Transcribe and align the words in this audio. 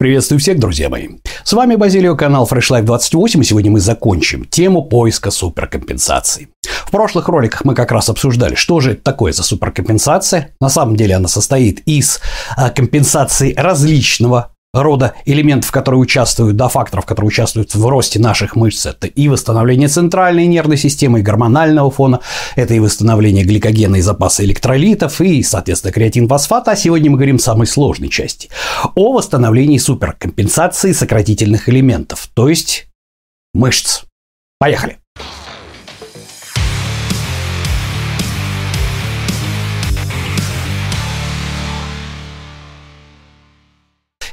Приветствую 0.00 0.40
всех, 0.40 0.58
друзья 0.58 0.88
мои. 0.88 1.08
С 1.44 1.52
вами 1.52 1.76
Базилио, 1.76 2.16
канал 2.16 2.48
Fresh 2.50 2.70
Life 2.70 2.84
28, 2.84 3.42
и 3.42 3.44
сегодня 3.44 3.70
мы 3.70 3.80
закончим 3.80 4.46
тему 4.46 4.82
поиска 4.82 5.30
суперкомпенсации. 5.30 6.48
В 6.86 6.90
прошлых 6.90 7.28
роликах 7.28 7.66
мы 7.66 7.74
как 7.74 7.92
раз 7.92 8.08
обсуждали, 8.08 8.54
что 8.54 8.80
же 8.80 8.92
это 8.92 9.02
такое 9.02 9.34
за 9.34 9.42
суперкомпенсация. 9.42 10.54
На 10.58 10.70
самом 10.70 10.96
деле 10.96 11.16
она 11.16 11.28
состоит 11.28 11.80
из 11.80 12.18
а, 12.56 12.70
компенсации 12.70 13.52
различного 13.54 14.54
рода 14.72 15.14
элементов, 15.24 15.70
которые 15.72 16.00
участвуют, 16.00 16.56
да, 16.56 16.68
факторов, 16.68 17.04
которые 17.04 17.28
участвуют 17.28 17.74
в 17.74 17.86
росте 17.86 18.20
наших 18.20 18.54
мышц. 18.54 18.86
Это 18.86 19.06
и 19.06 19.28
восстановление 19.28 19.88
центральной 19.88 20.46
нервной 20.46 20.76
системы, 20.76 21.20
и 21.20 21.22
гормонального 21.22 21.90
фона, 21.90 22.20
это 22.56 22.74
и 22.74 22.78
восстановление 22.78 23.44
гликогена 23.44 23.96
и 23.96 24.00
запаса 24.00 24.44
электролитов, 24.44 25.20
и, 25.20 25.42
соответственно, 25.42 25.92
креатин-фосфата. 25.92 26.72
А 26.72 26.76
сегодня 26.76 27.10
мы 27.10 27.16
говорим 27.16 27.36
о 27.36 27.40
самой 27.40 27.66
сложной 27.66 28.08
части. 28.08 28.48
О 28.94 29.12
восстановлении 29.12 29.78
суперкомпенсации 29.78 30.92
сократительных 30.92 31.68
элементов, 31.68 32.28
то 32.34 32.48
есть 32.48 32.86
мышц. 33.52 34.02
Поехали! 34.58 34.99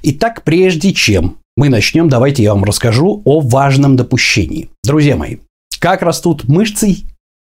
Итак, 0.04 0.44
прежде 0.44 0.94
чем 0.94 1.38
мы 1.56 1.70
начнем, 1.70 2.10
давайте 2.10 2.44
я 2.44 2.54
вам 2.54 2.64
расскажу 2.64 3.22
о 3.26 3.40
важном 3.40 3.96
допущении. 3.96 4.70
Друзья 4.84 5.16
мои, 5.16 5.38
как 5.80 6.02
растут 6.02 6.48
мышцы, 6.48 6.98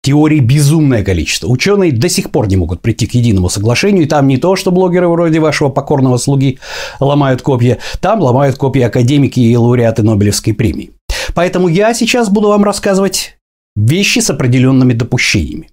теорий 0.01 0.39
безумное 0.39 1.03
количество. 1.03 1.47
Ученые 1.47 1.91
до 1.91 2.09
сих 2.09 2.31
пор 2.31 2.47
не 2.47 2.55
могут 2.55 2.81
прийти 2.81 3.05
к 3.05 3.13
единому 3.13 3.49
соглашению, 3.49 4.03
и 4.03 4.07
там 4.07 4.27
не 4.27 4.37
то, 4.37 4.55
что 4.55 4.71
блогеры 4.71 5.07
вроде 5.07 5.39
вашего 5.39 5.69
покорного 5.69 6.17
слуги 6.17 6.59
ломают 6.99 7.41
копья, 7.41 7.79
там 7.99 8.21
ломают 8.21 8.57
копья 8.57 8.87
академики 8.87 9.39
и 9.39 9.55
лауреаты 9.55 10.03
Нобелевской 10.03 10.53
премии. 10.53 10.91
Поэтому 11.35 11.67
я 11.67 11.93
сейчас 11.93 12.29
буду 12.29 12.47
вам 12.47 12.63
рассказывать 12.63 13.37
вещи 13.75 14.19
с 14.19 14.29
определенными 14.29 14.93
допущениями. 14.93 15.69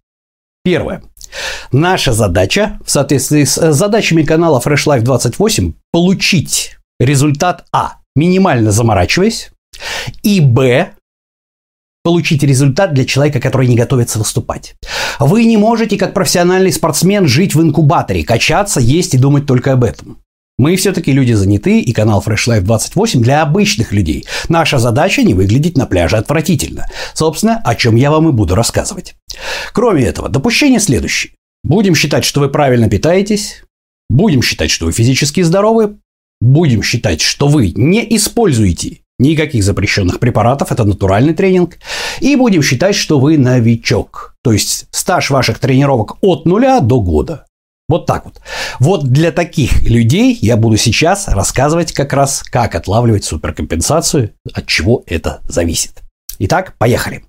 Первое. 0.64 1.02
Наша 1.72 2.12
задача, 2.12 2.78
в 2.84 2.90
соответствии 2.90 3.44
с 3.44 3.72
задачами 3.72 4.22
канала 4.22 4.60
Fresh 4.64 4.86
Life 4.86 5.02
28, 5.02 5.72
получить 5.96 6.76
результат 7.00 7.64
А, 7.72 8.00
минимально 8.14 8.70
заморачиваясь, 8.70 9.48
и 10.22 10.40
Б, 10.40 10.90
получить 12.04 12.42
результат 12.42 12.92
для 12.92 13.06
человека, 13.06 13.40
который 13.40 13.66
не 13.66 13.76
готовится 13.76 14.18
выступать. 14.18 14.74
Вы 15.18 15.46
не 15.46 15.56
можете, 15.56 15.96
как 15.96 16.12
профессиональный 16.12 16.70
спортсмен, 16.70 17.26
жить 17.26 17.54
в 17.54 17.62
инкубаторе, 17.62 18.24
качаться, 18.24 18.78
есть 18.78 19.14
и 19.14 19.18
думать 19.18 19.46
только 19.46 19.72
об 19.72 19.84
этом. 19.84 20.18
Мы 20.58 20.76
все-таки 20.76 21.12
люди 21.12 21.32
заняты, 21.32 21.80
и 21.80 21.92
канал 21.94 22.22
Fresh 22.22 22.46
Life 22.46 22.60
28 22.60 23.22
для 23.22 23.40
обычных 23.40 23.92
людей. 23.92 24.26
Наша 24.50 24.76
задача 24.76 25.22
не 25.22 25.32
выглядеть 25.32 25.78
на 25.78 25.86
пляже 25.86 26.18
отвратительно. 26.18 26.84
Собственно, 27.14 27.62
о 27.64 27.74
чем 27.74 27.96
я 27.96 28.10
вам 28.10 28.28
и 28.28 28.32
буду 28.32 28.54
рассказывать. 28.54 29.14
Кроме 29.72 30.04
этого, 30.04 30.28
допущение 30.28 30.78
следующее. 30.78 31.32
Будем 31.64 31.94
считать, 31.94 32.26
что 32.26 32.40
вы 32.40 32.50
правильно 32.50 32.90
питаетесь, 32.90 33.62
будем 34.08 34.42
считать, 34.42 34.70
что 34.70 34.86
вы 34.86 34.92
физически 34.92 35.42
здоровы, 35.42 35.96
будем 36.40 36.82
считать, 36.82 37.20
что 37.20 37.48
вы 37.48 37.72
не 37.74 38.16
используете 38.16 39.00
никаких 39.18 39.64
запрещенных 39.64 40.20
препаратов, 40.20 40.72
это 40.72 40.84
натуральный 40.84 41.34
тренинг, 41.34 41.78
и 42.20 42.36
будем 42.36 42.62
считать, 42.62 42.94
что 42.94 43.18
вы 43.18 43.38
новичок, 43.38 44.34
то 44.42 44.52
есть 44.52 44.86
стаж 44.90 45.30
ваших 45.30 45.58
тренировок 45.58 46.18
от 46.20 46.44
нуля 46.44 46.80
до 46.80 47.00
года. 47.00 47.46
Вот 47.88 48.04
так 48.06 48.24
вот. 48.24 48.40
Вот 48.80 49.04
для 49.04 49.30
таких 49.30 49.82
людей 49.82 50.36
я 50.42 50.56
буду 50.56 50.76
сейчас 50.76 51.28
рассказывать 51.28 51.92
как 51.92 52.12
раз, 52.12 52.42
как 52.42 52.74
отлавливать 52.74 53.24
суперкомпенсацию, 53.24 54.32
от 54.52 54.66
чего 54.66 55.04
это 55.06 55.40
зависит. 55.44 56.02
Итак, 56.40 56.74
поехали. 56.78 57.24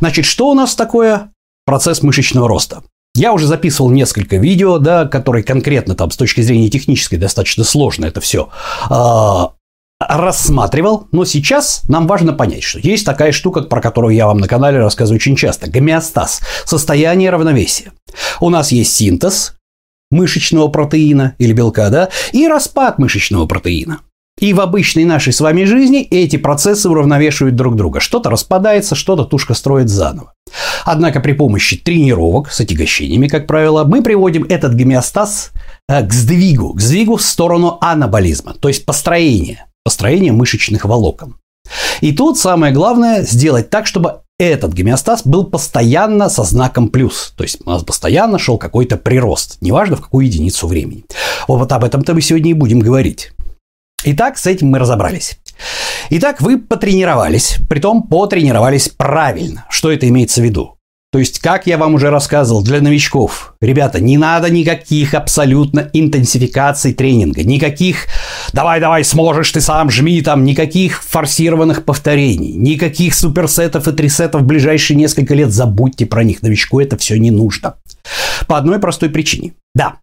Значит, 0.00 0.26
что 0.26 0.50
у 0.50 0.54
нас 0.54 0.74
такое 0.74 1.30
процесс 1.64 2.02
мышечного 2.02 2.46
роста? 2.46 2.82
Я 3.16 3.32
уже 3.32 3.46
записывал 3.46 3.90
несколько 3.90 4.36
видео, 4.36 4.78
да, 4.78 5.06
которые 5.06 5.44
конкретно 5.44 5.94
там 5.94 6.10
с 6.10 6.16
точки 6.16 6.40
зрения 6.40 6.68
технической 6.68 7.16
достаточно 7.16 7.62
сложно 7.62 8.06
это 8.06 8.20
все 8.20 8.48
э, 8.90 9.54
рассматривал, 10.00 11.06
но 11.12 11.24
сейчас 11.24 11.84
нам 11.88 12.08
важно 12.08 12.32
понять, 12.32 12.64
что 12.64 12.80
есть 12.80 13.06
такая 13.06 13.30
штука, 13.30 13.62
про 13.62 13.80
которую 13.80 14.14
я 14.14 14.26
вам 14.26 14.38
на 14.38 14.48
канале 14.48 14.78
рассказываю 14.78 15.16
очень 15.16 15.36
часто, 15.36 15.70
гомеостаз, 15.70 16.40
состояние 16.64 17.30
равновесия. 17.30 17.92
У 18.40 18.50
нас 18.50 18.72
есть 18.72 18.94
синтез 18.94 19.54
мышечного 20.10 20.68
протеина 20.68 21.34
или 21.38 21.52
белка, 21.52 21.90
да, 21.90 22.08
и 22.32 22.48
распад 22.48 22.98
мышечного 22.98 23.46
протеина. 23.46 24.00
И 24.40 24.52
в 24.52 24.60
обычной 24.60 25.04
нашей 25.04 25.32
с 25.32 25.40
вами 25.40 25.64
жизни 25.64 26.02
эти 26.02 26.36
процессы 26.36 26.88
уравновешивают 26.88 27.54
друг 27.54 27.76
друга. 27.76 28.00
Что-то 28.00 28.30
распадается, 28.30 28.94
что-то 28.94 29.24
тушка 29.24 29.54
строит 29.54 29.88
заново. 29.88 30.32
Однако 30.84 31.20
при 31.20 31.32
помощи 31.32 31.76
тренировок 31.76 32.50
с 32.50 32.60
отягощениями, 32.60 33.28
как 33.28 33.46
правило, 33.46 33.84
мы 33.84 34.02
приводим 34.02 34.44
этот 34.48 34.74
гомеостаз 34.74 35.52
э, 35.88 36.06
к 36.06 36.12
сдвигу, 36.12 36.74
к 36.74 36.80
сдвигу 36.80 37.16
в 37.16 37.22
сторону 37.22 37.78
анаболизма, 37.80 38.54
то 38.54 38.68
есть 38.68 38.84
построения, 38.84 39.66
построения 39.84 40.32
мышечных 40.32 40.84
волокон. 40.84 41.36
И 42.00 42.12
тут 42.12 42.38
самое 42.38 42.72
главное 42.72 43.22
сделать 43.22 43.70
так, 43.70 43.86
чтобы 43.86 44.20
этот 44.38 44.74
гомеостаз 44.74 45.22
был 45.24 45.44
постоянно 45.44 46.28
со 46.28 46.42
знаком 46.42 46.88
плюс. 46.88 47.32
То 47.36 47.44
есть 47.44 47.58
у 47.64 47.70
нас 47.70 47.84
постоянно 47.84 48.38
шел 48.38 48.58
какой-то 48.58 48.96
прирост, 48.96 49.58
неважно 49.60 49.96
в 49.96 50.02
какую 50.02 50.26
единицу 50.26 50.66
времени. 50.66 51.04
Вот 51.46 51.70
об 51.70 51.84
этом-то 51.84 52.14
мы 52.14 52.20
сегодня 52.20 52.50
и 52.50 52.54
будем 52.54 52.80
говорить. 52.80 53.32
Итак, 54.04 54.36
с 54.36 54.46
этим 54.46 54.68
мы 54.68 54.78
разобрались. 54.78 55.38
Итак, 56.10 56.42
вы 56.42 56.58
потренировались, 56.58 57.56
притом 57.68 58.02
потренировались 58.02 58.88
правильно. 58.88 59.64
Что 59.70 59.90
это 59.90 60.06
имеется 60.08 60.42
в 60.42 60.44
виду? 60.44 60.76
То 61.10 61.20
есть, 61.20 61.38
как 61.38 61.66
я 61.66 61.78
вам 61.78 61.94
уже 61.94 62.10
рассказывал, 62.10 62.62
для 62.62 62.80
новичков, 62.80 63.54
ребята, 63.60 64.00
не 64.00 64.18
надо 64.18 64.50
никаких 64.50 65.14
абсолютно 65.14 65.88
интенсификаций 65.92 66.92
тренинга, 66.92 67.44
никаких 67.44 68.08
«давай-давай, 68.52 69.04
сможешь, 69.04 69.52
ты 69.52 69.60
сам 69.60 69.90
жми», 69.90 70.20
там, 70.22 70.44
никаких 70.44 71.02
форсированных 71.04 71.84
повторений, 71.84 72.54
никаких 72.54 73.14
суперсетов 73.14 73.86
и 73.86 73.92
трисетов 73.92 74.42
в 74.42 74.46
ближайшие 74.46 74.96
несколько 74.96 75.34
лет, 75.34 75.52
забудьте 75.52 76.04
про 76.04 76.24
них, 76.24 76.42
новичку 76.42 76.80
это 76.80 76.98
все 76.98 77.16
не 77.16 77.30
нужно. 77.30 77.76
По 78.48 78.58
одной 78.58 78.80
простой 78.80 79.08
причине. 79.08 79.52
Да, 79.72 79.98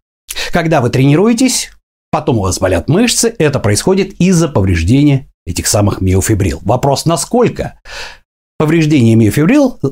когда 0.50 0.80
вы 0.80 0.88
тренируетесь, 0.88 1.70
Потом 2.12 2.38
у 2.38 2.42
вас 2.42 2.58
болят 2.58 2.90
мышцы, 2.90 3.34
это 3.38 3.58
происходит 3.58 4.12
из-за 4.20 4.48
повреждения 4.48 5.28
этих 5.46 5.66
самых 5.66 6.02
миофибрил. 6.02 6.60
Вопрос, 6.62 7.06
насколько 7.06 7.80
повреждение 8.58 9.14
миофибрил 9.14 9.78
э, 9.82 9.88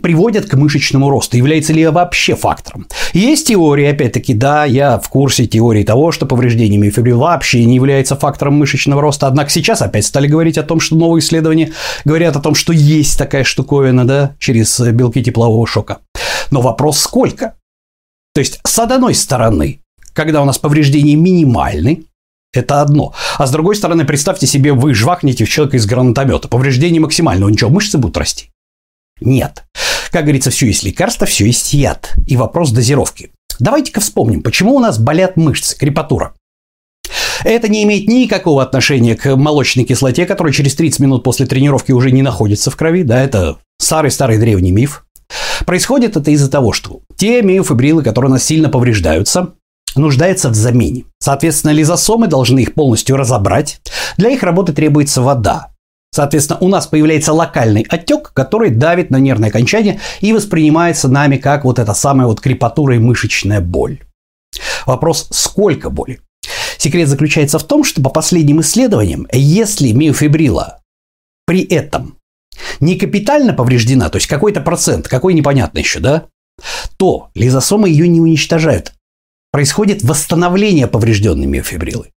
приводят 0.00 0.46
к 0.46 0.54
мышечному 0.54 1.10
росту, 1.10 1.36
является 1.36 1.72
ли 1.72 1.86
вообще 1.88 2.36
фактором. 2.36 2.86
Есть 3.12 3.48
теория, 3.48 3.90
опять-таки, 3.90 4.32
да, 4.32 4.64
я 4.64 5.00
в 5.00 5.08
курсе 5.08 5.46
теории 5.46 5.82
того, 5.82 6.12
что 6.12 6.24
повреждение 6.24 6.78
миофибрил 6.78 7.18
вообще 7.18 7.64
не 7.64 7.74
является 7.74 8.14
фактором 8.14 8.54
мышечного 8.54 9.02
роста, 9.02 9.26
однако 9.26 9.50
сейчас 9.50 9.82
опять 9.82 10.06
стали 10.06 10.28
говорить 10.28 10.56
о 10.56 10.62
том, 10.62 10.78
что 10.78 10.94
новые 10.94 11.20
исследования 11.20 11.72
говорят 12.04 12.36
о 12.36 12.40
том, 12.40 12.54
что 12.54 12.72
есть 12.72 13.18
такая 13.18 13.42
штуковина, 13.42 14.06
да, 14.06 14.36
через 14.38 14.78
белки 14.80 15.20
теплового 15.20 15.66
шока. 15.66 15.98
Но 16.52 16.60
вопрос 16.60 17.00
сколько? 17.00 17.56
То 18.34 18.40
есть, 18.40 18.60
с 18.64 18.78
одной 18.78 19.14
стороны, 19.14 19.80
когда 20.14 20.42
у 20.42 20.44
нас 20.44 20.58
повреждения 20.58 21.16
минимальны, 21.16 22.04
это 22.54 22.80
одно. 22.80 23.12
А 23.36 23.46
с 23.46 23.50
другой 23.50 23.76
стороны, 23.76 24.04
представьте 24.04 24.46
себе, 24.46 24.72
вы 24.72 24.94
жвахнете 24.94 25.44
в 25.44 25.50
человека 25.50 25.76
из 25.76 25.86
гранатомета. 25.86 26.48
Повреждение 26.48 27.00
максимальное. 27.00 27.48
Ничего, 27.48 27.68
мышцы 27.68 27.98
будут 27.98 28.16
расти? 28.16 28.50
Нет. 29.20 29.64
Как 30.10 30.22
говорится, 30.22 30.50
все 30.50 30.66
есть 30.66 30.84
лекарство, 30.84 31.26
все 31.26 31.46
есть 31.46 31.74
яд. 31.74 32.14
И 32.26 32.36
вопрос 32.36 32.70
дозировки. 32.70 33.32
Давайте-ка 33.58 34.00
вспомним, 34.00 34.42
почему 34.42 34.76
у 34.76 34.80
нас 34.80 34.98
болят 34.98 35.36
мышцы, 35.36 35.76
крепатура. 35.76 36.34
Это 37.44 37.68
не 37.68 37.82
имеет 37.84 38.08
никакого 38.08 38.62
отношения 38.62 39.16
к 39.16 39.36
молочной 39.36 39.84
кислоте, 39.84 40.24
которая 40.24 40.52
через 40.52 40.74
30 40.76 41.00
минут 41.00 41.24
после 41.24 41.46
тренировки 41.46 41.92
уже 41.92 42.10
не 42.10 42.22
находится 42.22 42.70
в 42.70 42.76
крови. 42.76 43.02
Да, 43.02 43.22
это 43.22 43.58
старый-старый 43.78 44.38
древний 44.38 44.72
миф. 44.72 45.04
Происходит 45.66 46.16
это 46.16 46.30
из-за 46.30 46.50
того, 46.50 46.72
что 46.72 47.00
те 47.16 47.42
миофибрилы, 47.42 48.02
которые 48.02 48.30
у 48.30 48.34
нас 48.34 48.44
сильно 48.44 48.68
повреждаются, 48.68 49.54
нуждается 49.96 50.48
в 50.48 50.54
замене. 50.54 51.04
Соответственно, 51.18 51.72
лизосомы 51.72 52.26
должны 52.26 52.60
их 52.60 52.74
полностью 52.74 53.16
разобрать. 53.16 53.80
Для 54.16 54.30
их 54.30 54.42
работы 54.42 54.72
требуется 54.72 55.22
вода. 55.22 55.70
Соответственно, 56.14 56.60
у 56.60 56.68
нас 56.68 56.86
появляется 56.86 57.32
локальный 57.32 57.84
отек, 57.88 58.32
который 58.32 58.70
давит 58.70 59.10
на 59.10 59.16
нервное 59.16 59.48
окончание 59.48 60.00
и 60.20 60.32
воспринимается 60.32 61.08
нами 61.08 61.38
как 61.38 61.64
вот 61.64 61.80
эта 61.80 61.92
самая 61.92 62.28
вот 62.28 62.40
крепатура 62.40 62.94
и 62.94 63.00
мышечная 63.00 63.60
боль. 63.60 63.98
Вопрос, 64.86 65.26
сколько 65.32 65.90
боли? 65.90 66.20
Секрет 66.78 67.08
заключается 67.08 67.58
в 67.58 67.64
том, 67.64 67.82
что 67.82 68.00
по 68.00 68.10
последним 68.10 68.60
исследованиям, 68.60 69.26
если 69.32 69.90
миофибрила 69.90 70.80
при 71.46 71.62
этом 71.62 72.18
не 72.80 72.96
капитально 72.96 73.52
повреждена, 73.52 74.08
то 74.08 74.16
есть 74.16 74.28
какой-то 74.28 74.60
процент, 74.60 75.08
какой 75.08 75.34
непонятно 75.34 75.78
еще, 75.78 76.00
да, 76.00 76.26
то 76.96 77.30
лизосомы 77.34 77.88
ее 77.88 78.08
не 78.08 78.20
уничтожают, 78.20 78.93
происходит 79.54 80.02
восстановление 80.02 80.88
поврежденной 80.88 81.46
миофибрилы. 81.46 82.10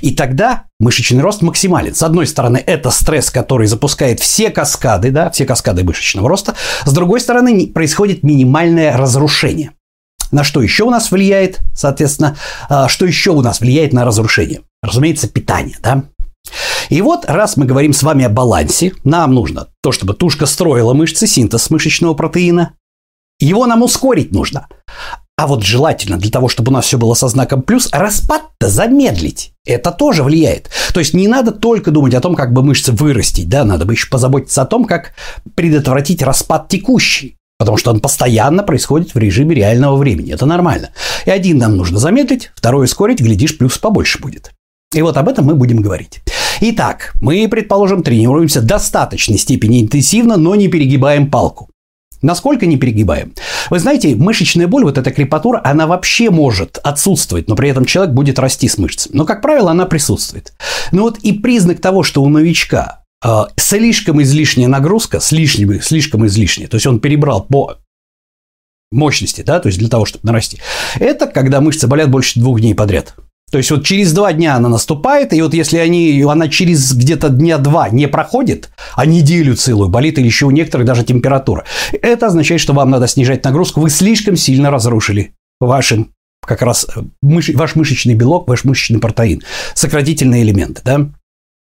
И 0.00 0.12
тогда 0.12 0.64
мышечный 0.80 1.22
рост 1.22 1.40
максимален. 1.40 1.94
С 1.94 2.02
одной 2.02 2.26
стороны, 2.26 2.60
это 2.66 2.90
стресс, 2.90 3.30
который 3.30 3.68
запускает 3.68 4.18
все 4.18 4.50
каскады, 4.50 5.12
да, 5.12 5.30
все 5.30 5.44
каскады 5.44 5.84
мышечного 5.84 6.28
роста. 6.28 6.56
С 6.84 6.92
другой 6.92 7.20
стороны, 7.20 7.68
происходит 7.68 8.24
минимальное 8.24 8.96
разрушение. 8.96 9.70
На 10.32 10.42
что 10.42 10.60
еще 10.62 10.82
у 10.82 10.90
нас 10.90 11.12
влияет, 11.12 11.60
соответственно, 11.76 12.36
а, 12.68 12.88
что 12.88 13.06
еще 13.06 13.30
у 13.30 13.40
нас 13.40 13.60
влияет 13.60 13.92
на 13.92 14.04
разрушение? 14.04 14.62
Разумеется, 14.82 15.28
питание, 15.28 15.76
да? 15.80 16.02
И 16.88 17.00
вот, 17.02 17.24
раз 17.26 17.56
мы 17.56 17.66
говорим 17.66 17.92
с 17.92 18.02
вами 18.02 18.24
о 18.24 18.28
балансе, 18.30 18.94
нам 19.04 19.32
нужно 19.32 19.68
то, 19.80 19.92
чтобы 19.92 20.14
тушка 20.14 20.46
строила 20.46 20.92
мышцы, 20.92 21.28
синтез 21.28 21.70
мышечного 21.70 22.14
протеина. 22.14 22.72
Его 23.38 23.66
нам 23.66 23.82
ускорить 23.82 24.32
нужно. 24.32 24.66
А 25.40 25.46
вот 25.46 25.64
желательно 25.64 26.18
для 26.18 26.30
того, 26.30 26.48
чтобы 26.48 26.70
у 26.70 26.74
нас 26.74 26.84
все 26.84 26.98
было 26.98 27.14
со 27.14 27.26
знаком 27.26 27.62
плюс, 27.62 27.88
распад-то 27.92 28.68
замедлить. 28.68 29.54
Это 29.64 29.90
тоже 29.90 30.22
влияет. 30.22 30.68
То 30.92 31.00
есть 31.00 31.14
не 31.14 31.28
надо 31.28 31.50
только 31.50 31.90
думать 31.90 32.12
о 32.12 32.20
том, 32.20 32.34
как 32.34 32.52
бы 32.52 32.62
мышцы 32.62 32.92
вырастить, 32.92 33.48
да, 33.48 33.64
надо 33.64 33.86
бы 33.86 33.94
еще 33.94 34.10
позаботиться 34.10 34.60
о 34.60 34.66
том, 34.66 34.84
как 34.84 35.14
предотвратить 35.54 36.20
распад 36.20 36.68
текущий. 36.68 37.38
Потому 37.58 37.78
что 37.78 37.90
он 37.90 38.00
постоянно 38.00 38.62
происходит 38.62 39.14
в 39.14 39.18
режиме 39.18 39.54
реального 39.54 39.96
времени. 39.96 40.30
Это 40.30 40.44
нормально. 40.44 40.90
И 41.24 41.30
один 41.30 41.56
нам 41.56 41.74
нужно 41.74 41.98
замедлить, 41.98 42.50
второй 42.54 42.84
ускорить, 42.84 43.22
глядишь, 43.22 43.56
плюс 43.56 43.78
побольше 43.78 44.20
будет. 44.20 44.50
И 44.94 45.00
вот 45.00 45.16
об 45.16 45.26
этом 45.26 45.46
мы 45.46 45.54
будем 45.54 45.80
говорить. 45.80 46.20
Итак, 46.60 47.14
мы, 47.22 47.48
предположим, 47.48 48.02
тренируемся 48.02 48.60
в 48.60 48.66
достаточной 48.66 49.38
степени 49.38 49.80
интенсивно, 49.80 50.36
но 50.36 50.54
не 50.54 50.68
перегибаем 50.68 51.30
палку. 51.30 51.70
Насколько 52.22 52.66
не 52.66 52.76
перегибаем? 52.76 53.34
Вы 53.70 53.78
знаете, 53.78 54.14
мышечная 54.14 54.66
боль, 54.66 54.84
вот 54.84 54.98
эта 54.98 55.10
крепатура, 55.10 55.60
она 55.64 55.86
вообще 55.86 56.30
может 56.30 56.78
отсутствовать, 56.82 57.48
но 57.48 57.56
при 57.56 57.70
этом 57.70 57.84
человек 57.84 58.14
будет 58.14 58.38
расти 58.38 58.68
с 58.68 58.78
мышцами. 58.78 59.16
Но, 59.16 59.24
как 59.24 59.42
правило, 59.42 59.70
она 59.70 59.86
присутствует. 59.86 60.52
Ну 60.92 61.02
вот 61.02 61.18
и 61.18 61.32
признак 61.32 61.80
того, 61.80 62.02
что 62.02 62.22
у 62.22 62.28
новичка 62.28 63.04
э, 63.24 63.42
слишком 63.56 64.20
излишняя 64.22 64.68
нагрузка, 64.68 65.20
слишком, 65.20 65.80
слишком 65.80 66.26
излишняя, 66.26 66.68
то 66.68 66.76
есть 66.76 66.86
он 66.86 67.00
перебрал 67.00 67.44
по 67.44 67.78
мощности, 68.90 69.42
да, 69.42 69.60
то 69.60 69.68
есть 69.68 69.78
для 69.78 69.88
того, 69.88 70.04
чтобы 70.04 70.26
нарасти, 70.26 70.58
это 70.98 71.26
когда 71.26 71.60
мышцы 71.60 71.86
болят 71.86 72.10
больше 72.10 72.40
двух 72.40 72.60
дней 72.60 72.74
подряд. 72.74 73.14
То 73.50 73.58
есть 73.58 73.70
вот 73.70 73.84
через 73.84 74.12
два 74.12 74.32
дня 74.32 74.54
она 74.56 74.68
наступает, 74.68 75.32
и 75.32 75.42
вот 75.42 75.54
если 75.54 75.78
они, 75.78 76.24
она 76.28 76.48
через 76.48 76.92
где-то 76.92 77.28
дня 77.28 77.58
два 77.58 77.88
не 77.88 78.06
проходит, 78.08 78.70
а 78.94 79.06
неделю 79.06 79.56
целую 79.56 79.88
болит 79.88 80.18
или 80.18 80.26
еще 80.26 80.46
у 80.46 80.50
некоторых 80.50 80.86
даже 80.86 81.04
температура, 81.04 81.64
это 81.92 82.26
означает, 82.26 82.60
что 82.60 82.72
вам 82.72 82.90
надо 82.90 83.08
снижать 83.08 83.44
нагрузку, 83.44 83.80
вы 83.80 83.90
слишком 83.90 84.36
сильно 84.36 84.70
разрушили 84.70 85.34
вашим 85.60 86.12
как 86.46 86.62
раз 86.62 86.86
э, 86.96 87.00
мыш, 87.22 87.50
ваш 87.50 87.74
мышечный 87.76 88.14
белок, 88.14 88.48
ваш 88.48 88.64
мышечный 88.64 88.98
протеин, 88.98 89.42
сократительные 89.74 90.42
элементы, 90.42 90.80
да? 90.84 91.10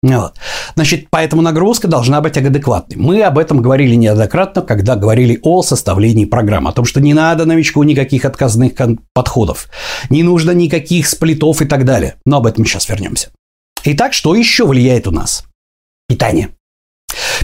Вот. 0.03 0.35
Значит, 0.75 1.07
поэтому 1.11 1.43
нагрузка 1.43 1.87
должна 1.87 2.21
быть 2.21 2.37
адекватной. 2.37 2.97
Мы 2.97 3.23
об 3.23 3.39
этом 3.39 3.63
говорили 3.63 3.95
неоднократно, 3.95 4.63
когда 4.63 4.97
говорили 4.97 5.39
о 5.43 5.63
составлении 5.63 6.25
программы, 6.25 6.71
о 6.71 6.73
том, 6.73 6.85
что 6.85 7.01
не 7.01 7.15
надо 7.15 7.45
новичку 7.47 7.83
никаких 7.85 8.25
отказных 8.25 8.73
подходов, 9.15 9.69
не 10.11 10.25
нужно 10.25 10.51
никаких 10.51 11.07
сплитов 11.07 11.63
и 11.63 11.67
так 11.67 11.85
далее. 11.85 12.17
Но 12.25 12.39
об 12.39 12.47
этом 12.47 12.65
сейчас 12.65 12.89
вернемся. 12.89 13.29
Итак, 13.85 14.13
что 14.13 14.35
еще 14.35 14.67
влияет 14.67 15.07
у 15.07 15.13
нас? 15.13 15.45
Питание. 16.09 16.49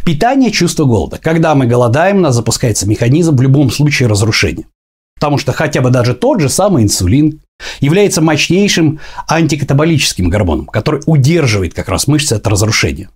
Питание– 0.05 0.51
чувство 0.53 0.85
голода. 0.85 1.19
Когда 1.19 1.55
мы 1.55 1.67
голодаем, 1.67 2.19
у 2.19 2.21
нас 2.21 2.35
запускается 2.35 2.89
механизм 2.89 3.37
в 3.37 3.43
любом 3.43 3.71
случае 3.71 4.09
разрушения. 4.09 4.67
Потому 5.15 5.39
что 5.39 5.53
хотя 5.53 5.81
бы 5.81 5.91
даже 5.91 6.15
тот 6.15 6.41
же 6.41 6.49
самый 6.49 6.85
инсулин, 6.85 7.41
является 7.81 8.21
мощнейшим 8.21 9.01
антикатаболическим 9.29 10.29
гормоном, 10.29 10.67
который 10.67 11.03
удерживает 11.07 11.75
как 11.75 11.89
раз 11.89 12.07
мышцы 12.07 12.35
от 12.35 12.47
разрушения. 12.47 13.11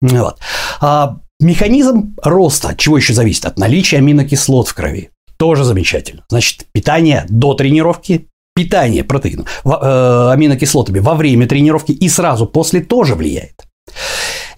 Вот. 0.00 0.38
А 0.80 1.18
механизм 1.40 2.14
роста, 2.22 2.70
от 2.70 2.78
чего 2.78 2.96
еще 2.96 3.14
зависит? 3.14 3.44
От 3.44 3.58
наличия 3.58 3.98
аминокислот 3.98 4.68
в 4.68 4.74
крови. 4.74 5.10
Тоже 5.38 5.64
замечательно. 5.64 6.24
Значит, 6.28 6.66
питание 6.72 7.26
до 7.28 7.54
тренировки, 7.54 8.28
питание 8.54 9.04
протеином, 9.04 9.46
э, 9.64 10.30
аминокислотами 10.32 10.98
во 10.98 11.14
время 11.14 11.46
тренировки 11.46 11.92
и 11.92 12.08
сразу 12.08 12.46
после 12.46 12.80
тоже 12.80 13.14
влияет. 13.14 13.66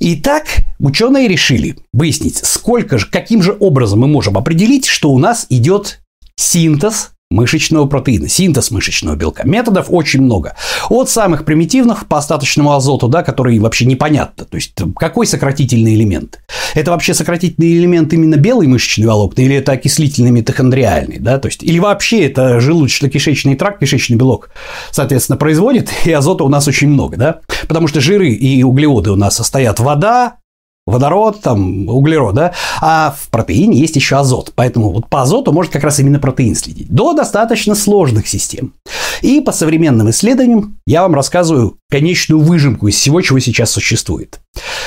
Итак, 0.01 0.47
ученые 0.79 1.27
решили 1.27 1.77
выяснить, 1.93 2.37
сколько 2.37 2.99
же, 2.99 3.07
каким 3.07 3.43
же 3.43 3.57
образом 3.59 4.01
мы 4.01 4.07
можем 4.07 4.39
определить, 4.39 4.87
что 4.87 5.11
у 5.11 5.19
нас 5.19 5.47
идет 5.51 6.01
синтез 6.37 7.11
мышечного 7.31 7.87
протеина, 7.87 8.29
синтез 8.29 8.71
мышечного 8.71 9.15
белка. 9.15 9.47
Методов 9.47 9.87
очень 9.91 10.23
много. 10.23 10.55
От 10.89 11.11
самых 11.11 11.45
примитивных 11.45 12.07
по 12.07 12.19
остаточному 12.19 12.73
азоту, 12.73 13.09
да, 13.09 13.23
который 13.23 13.59
вообще 13.59 13.85
непонятно. 13.85 14.47
То 14.47 14.57
есть, 14.57 14.73
какой 14.97 15.27
сократительный 15.27 15.95
элемент? 15.95 16.41
Это 16.75 16.91
вообще 16.91 17.13
сократительный 17.13 17.77
элемент 17.77 18.13
именно 18.13 18.37
белый 18.37 18.67
мышечный 18.67 19.07
волокна 19.07 19.43
или 19.43 19.57
это 19.57 19.73
окислительный 19.73 20.31
митохондриальный? 20.31 21.19
Да? 21.19 21.39
То 21.39 21.49
есть, 21.49 21.63
или 21.63 21.79
вообще 21.79 22.27
это 22.27 22.59
желудочно-кишечный 22.61 23.57
тракт, 23.57 23.81
кишечный 23.81 24.17
белок, 24.17 24.51
соответственно, 24.91 25.37
производит, 25.37 25.91
и 26.07 26.13
азота 26.13 26.45
у 26.45 26.49
нас 26.49 26.67
очень 26.67 26.89
много. 26.89 27.17
Да? 27.17 27.41
Потому 27.69 27.89
что 27.89 28.01
жиры 28.01 28.31
и 28.31 28.63
углеводы 28.63 29.11
у 29.11 29.17
нас 29.17 29.37
состоят 29.37 29.81
вода, 29.81 30.37
водород, 30.89 31.41
там, 31.41 31.89
углерод, 31.89 32.35
да, 32.35 32.53
а 32.81 33.15
в 33.19 33.29
протеине 33.29 33.79
есть 33.79 33.97
еще 33.97 34.17
азот. 34.17 34.53
Поэтому 34.55 34.91
вот 34.93 35.09
по 35.09 35.23
азоту 35.23 35.53
может 35.53 35.73
как 35.73 35.85
раз 35.85 35.99
именно 36.01 36.19
протеин 36.19 36.55
следить. 36.55 36.89
До 36.89 37.13
достаточно 37.13 37.75
сложных 37.75 38.27
систем. 38.27 38.75
И 39.23 39.41
по 39.41 39.53
современным 39.53 40.11
исследованиям 40.11 40.79
я 40.87 41.03
вам 41.03 41.15
рассказываю 41.15 41.77
конечную 41.91 42.41
выжимку 42.41 42.89
из 42.89 42.97
всего, 42.97 43.21
чего 43.21 43.39
сейчас 43.39 43.71
существует. 43.71 44.41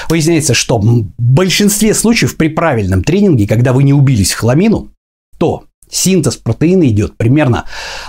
Выясняется, 0.09 0.53
что 0.53 0.79
в 0.79 1.05
большинстве 1.17 1.93
случаев 1.93 2.37
при 2.37 2.49
правильном 2.49 3.03
тренинге, 3.03 3.47
когда 3.47 3.73
вы 3.73 3.83
не 3.83 3.93
убились 3.93 4.31
в 4.31 4.39
хламину, 4.39 4.89
то 5.37 5.63
синтез 5.89 6.37
протеина 6.37 6.87
идет 6.87 7.17
примерно 7.17 7.65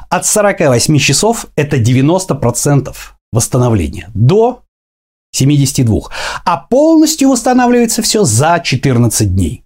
от 0.09 0.27
48 0.27 0.99
часов, 0.99 1.47
это 1.57 1.79
90% 1.79 2.95
восстановления, 3.33 4.11
до 4.15 4.63
72. 5.33 6.01
А 6.45 6.57
полностью 6.57 7.31
восстанавливается 7.31 8.03
все 8.03 8.25
за 8.25 8.61
14 8.63 9.35
дней. 9.35 9.65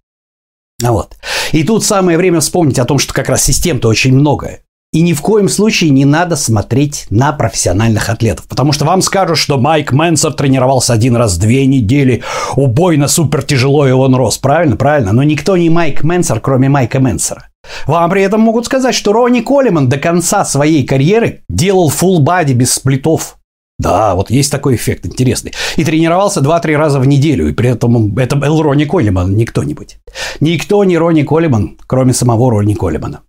Вот. 0.82 1.16
И 1.52 1.64
тут 1.64 1.84
самое 1.84 2.18
время 2.18 2.40
вспомнить 2.40 2.78
о 2.78 2.84
том, 2.84 2.98
что 2.98 3.14
как 3.14 3.28
раз 3.28 3.44
систем-то 3.44 3.88
очень 3.88 4.14
много. 4.14 4.60
И 4.92 5.02
ни 5.02 5.12
в 5.12 5.20
коем 5.20 5.48
случае 5.48 5.90
не 5.90 6.04
надо 6.04 6.36
смотреть 6.36 7.06
на 7.10 7.32
профессиональных 7.32 8.08
атлетов, 8.08 8.46
потому 8.46 8.72
что 8.72 8.84
вам 8.84 9.02
скажут, 9.02 9.36
что 9.36 9.58
Майк 9.58 9.92
Менсер 9.92 10.32
тренировался 10.32 10.92
один 10.92 11.16
раз 11.16 11.34
в 11.34 11.40
две 11.40 11.66
недели, 11.66 12.22
убойно 12.54 13.08
супер 13.08 13.42
тяжело 13.42 13.86
и 13.86 13.90
он 13.90 14.14
рос. 14.14 14.38
Правильно? 14.38 14.76
Правильно. 14.76 15.12
Но 15.12 15.22
никто 15.22 15.56
не 15.56 15.68
Майк 15.70 16.02
Менсер, 16.04 16.40
кроме 16.40 16.68
Майка 16.68 16.98
Менсера. 16.98 17.48
Вам 17.86 18.08
при 18.10 18.22
этом 18.22 18.40
могут 18.40 18.66
сказать, 18.66 18.94
что 18.94 19.12
Ронни 19.12 19.40
Коллиман 19.40 19.88
до 19.88 19.98
конца 19.98 20.44
своей 20.44 20.86
карьеры 20.86 21.42
делал 21.48 21.90
full 21.90 22.20
бади 22.20 22.52
без 22.52 22.72
сплитов. 22.72 23.35
Да, 23.78 24.14
вот 24.14 24.30
есть 24.30 24.50
такой 24.50 24.76
эффект 24.76 25.04
интересный. 25.04 25.52
И 25.76 25.84
тренировался 25.84 26.40
2-3 26.40 26.76
раза 26.76 26.98
в 26.98 27.06
неделю, 27.06 27.48
и 27.48 27.52
при 27.52 27.70
этом 27.70 28.16
это 28.16 28.34
был 28.36 28.62
Ронни 28.62 28.84
Коллиман, 28.84 29.36
не 29.36 29.44
кто-нибудь. 29.44 29.98
Никто 30.40 30.82
не 30.84 30.96
Ронни 30.96 31.22
Коллиман, 31.22 31.78
кроме 31.86 32.14
самого 32.14 32.50
Ронни 32.50 32.74
Коллимана. 32.74 33.20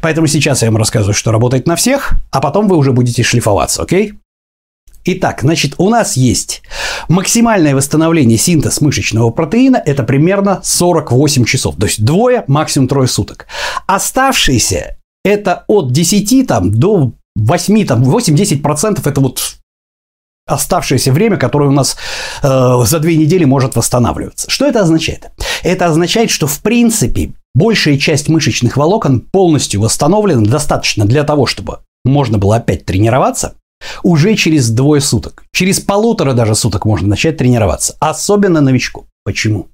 Поэтому 0.00 0.26
сейчас 0.26 0.62
я 0.62 0.70
вам 0.70 0.78
рассказываю, 0.78 1.14
что 1.14 1.30
работает 1.30 1.68
на 1.68 1.76
всех, 1.76 2.14
а 2.32 2.40
потом 2.40 2.66
вы 2.66 2.76
уже 2.76 2.92
будете 2.92 3.22
шлифоваться, 3.22 3.82
окей? 3.82 4.14
Итак, 5.04 5.40
значит, 5.42 5.74
у 5.78 5.88
нас 5.88 6.16
есть 6.16 6.62
максимальное 7.08 7.74
восстановление 7.74 8.38
синтез 8.38 8.80
мышечного 8.80 9.30
протеина– 9.30 9.82
это 9.86 10.02
примерно 10.02 10.60
48 10.62 11.44
часов, 11.44 11.76
то 11.76 11.86
есть 11.86 12.04
двое, 12.04 12.44
максимум 12.46 12.88
трое 12.88 13.08
суток. 13.08 13.46
Оставшиеся– 13.86 14.96
это 15.24 15.64
от 15.66 15.92
10 15.92 16.46
там, 16.46 16.72
до 16.72 17.12
8, 17.36 17.86
там, 17.86 18.02
8-10% 18.02 19.00
это 19.08 19.20
вот 19.20 19.61
оставшееся 20.46 21.12
время, 21.12 21.36
которое 21.36 21.68
у 21.68 21.72
нас 21.72 21.96
э, 22.42 22.84
за 22.84 22.98
две 22.98 23.16
недели 23.16 23.44
может 23.44 23.76
восстанавливаться. 23.76 24.50
Что 24.50 24.66
это 24.66 24.80
означает? 24.80 25.30
Это 25.62 25.86
означает, 25.86 26.30
что 26.30 26.46
в 26.46 26.60
принципе 26.60 27.32
большая 27.54 27.98
часть 27.98 28.28
мышечных 28.28 28.76
волокон 28.76 29.20
полностью 29.20 29.80
восстановлена 29.80 30.42
достаточно 30.42 31.04
для 31.04 31.24
того, 31.24 31.46
чтобы 31.46 31.78
можно 32.04 32.38
было 32.38 32.56
опять 32.56 32.84
тренироваться 32.84 33.54
уже 34.02 34.34
через 34.36 34.70
двое 34.70 35.00
суток. 35.00 35.44
Через 35.52 35.80
полутора 35.80 36.34
даже 36.34 36.54
суток 36.54 36.84
можно 36.84 37.08
начать 37.08 37.36
тренироваться. 37.36 37.96
Особенно 38.00 38.60
новичку. 38.60 39.06
Почему? 39.24 39.68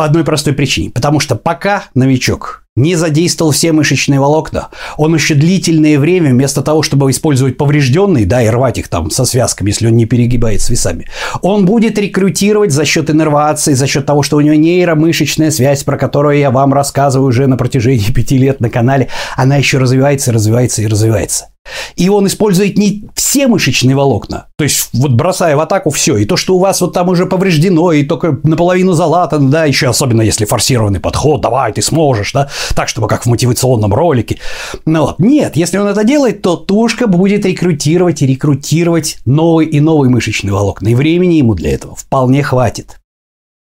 По 0.00 0.06
одной 0.06 0.24
простой 0.24 0.54
причине. 0.54 0.88
Потому 0.88 1.20
что 1.20 1.36
пока 1.36 1.84
новичок 1.94 2.64
не 2.74 2.96
задействовал 2.96 3.52
все 3.52 3.70
мышечные 3.72 4.18
волокна, 4.18 4.68
он 4.96 5.14
еще 5.14 5.34
длительное 5.34 5.98
время, 5.98 6.30
вместо 6.30 6.62
того, 6.62 6.80
чтобы 6.82 7.10
использовать 7.10 7.58
поврежденные, 7.58 8.24
да, 8.24 8.42
и 8.42 8.48
рвать 8.48 8.78
их 8.78 8.88
там 8.88 9.10
со 9.10 9.26
связками, 9.26 9.68
если 9.68 9.88
он 9.88 9.96
не 9.96 10.06
перегибает 10.06 10.62
с 10.62 10.70
весами, 10.70 11.06
он 11.42 11.66
будет 11.66 11.98
рекрутировать 11.98 12.72
за 12.72 12.86
счет 12.86 13.10
иннервации, 13.10 13.74
за 13.74 13.86
счет 13.86 14.06
того, 14.06 14.22
что 14.22 14.38
у 14.38 14.40
него 14.40 14.54
нейромышечная 14.54 15.50
связь, 15.50 15.84
про 15.84 15.98
которую 15.98 16.38
я 16.38 16.50
вам 16.50 16.72
рассказываю 16.72 17.28
уже 17.28 17.46
на 17.46 17.58
протяжении 17.58 18.10
пяти 18.14 18.38
лет 18.38 18.60
на 18.60 18.70
канале, 18.70 19.08
она 19.36 19.56
еще 19.56 19.76
развивается, 19.76 20.32
развивается 20.32 20.80
и 20.80 20.86
развивается. 20.86 21.49
И 21.96 22.08
он 22.08 22.26
использует 22.26 22.78
не 22.78 23.04
все 23.14 23.46
мышечные 23.46 23.94
волокна, 23.94 24.46
то 24.56 24.64
есть 24.64 24.88
вот 24.92 25.12
бросая 25.12 25.56
в 25.56 25.60
атаку 25.60 25.90
все, 25.90 26.16
и 26.16 26.24
то, 26.24 26.36
что 26.36 26.56
у 26.56 26.58
вас 26.58 26.80
вот 26.80 26.94
там 26.94 27.08
уже 27.08 27.26
повреждено, 27.26 27.92
и 27.92 28.04
только 28.04 28.38
наполовину 28.42 28.92
залатано, 28.92 29.50
да, 29.50 29.64
еще 29.66 29.88
особенно 29.88 30.22
если 30.22 30.46
форсированный 30.46 31.00
подход, 31.00 31.40
давай, 31.40 31.72
ты 31.72 31.82
сможешь, 31.82 32.32
да, 32.32 32.48
так, 32.74 32.88
чтобы 32.88 33.08
как 33.08 33.24
в 33.24 33.26
мотивационном 33.26 33.92
ролике. 33.92 34.38
Ну 34.86 35.02
вот, 35.02 35.18
нет, 35.18 35.56
если 35.56 35.78
он 35.78 35.86
это 35.88 36.04
делает, 36.04 36.42
то 36.42 36.56
тушка 36.56 37.06
будет 37.06 37.44
рекрутировать 37.44 38.22
и 38.22 38.26
рекрутировать 38.26 39.18
новые 39.26 39.68
и 39.68 39.80
новые 39.80 40.10
мышечные 40.10 40.52
волокна, 40.52 40.88
и 40.88 40.94
времени 40.94 41.34
ему 41.34 41.54
для 41.54 41.72
этого 41.72 41.94
вполне 41.94 42.42
хватит. 42.42 43.00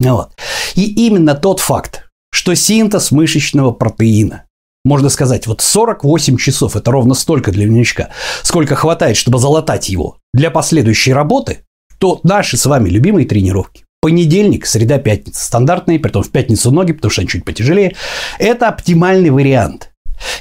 Ну 0.00 0.16
вот. 0.16 0.30
И 0.74 1.06
именно 1.06 1.34
тот 1.34 1.60
факт, 1.60 2.04
что 2.30 2.54
синтез 2.54 3.10
мышечного 3.10 3.72
протеина 3.72 4.44
можно 4.88 5.08
сказать, 5.08 5.46
вот 5.46 5.60
48 5.60 6.36
часов– 6.36 6.74
это 6.76 6.90
ровно 6.90 7.14
столько 7.14 7.52
для 7.52 7.66
новичка, 7.66 8.08
сколько 8.42 8.74
хватает, 8.74 9.16
чтобы 9.16 9.38
залатать 9.38 9.88
его 9.88 10.16
для 10.34 10.50
последующей 10.50 11.12
работы, 11.12 11.60
то 11.98 12.20
наши 12.22 12.56
с 12.56 12.66
вами 12.66 12.88
любимые 12.88 13.26
тренировки 13.26 13.84
Понедельник, 14.00 14.64
среда, 14.64 14.98
пятница. 14.98 15.44
Стандартные, 15.44 15.98
притом 15.98 16.22
в 16.22 16.30
пятницу 16.30 16.70
ноги, 16.70 16.92
потому 16.92 17.10
что 17.10 17.22
они 17.22 17.28
чуть 17.28 17.44
потяжелее. 17.44 17.96
Это 18.38 18.68
оптимальный 18.68 19.30
вариант. 19.30 19.90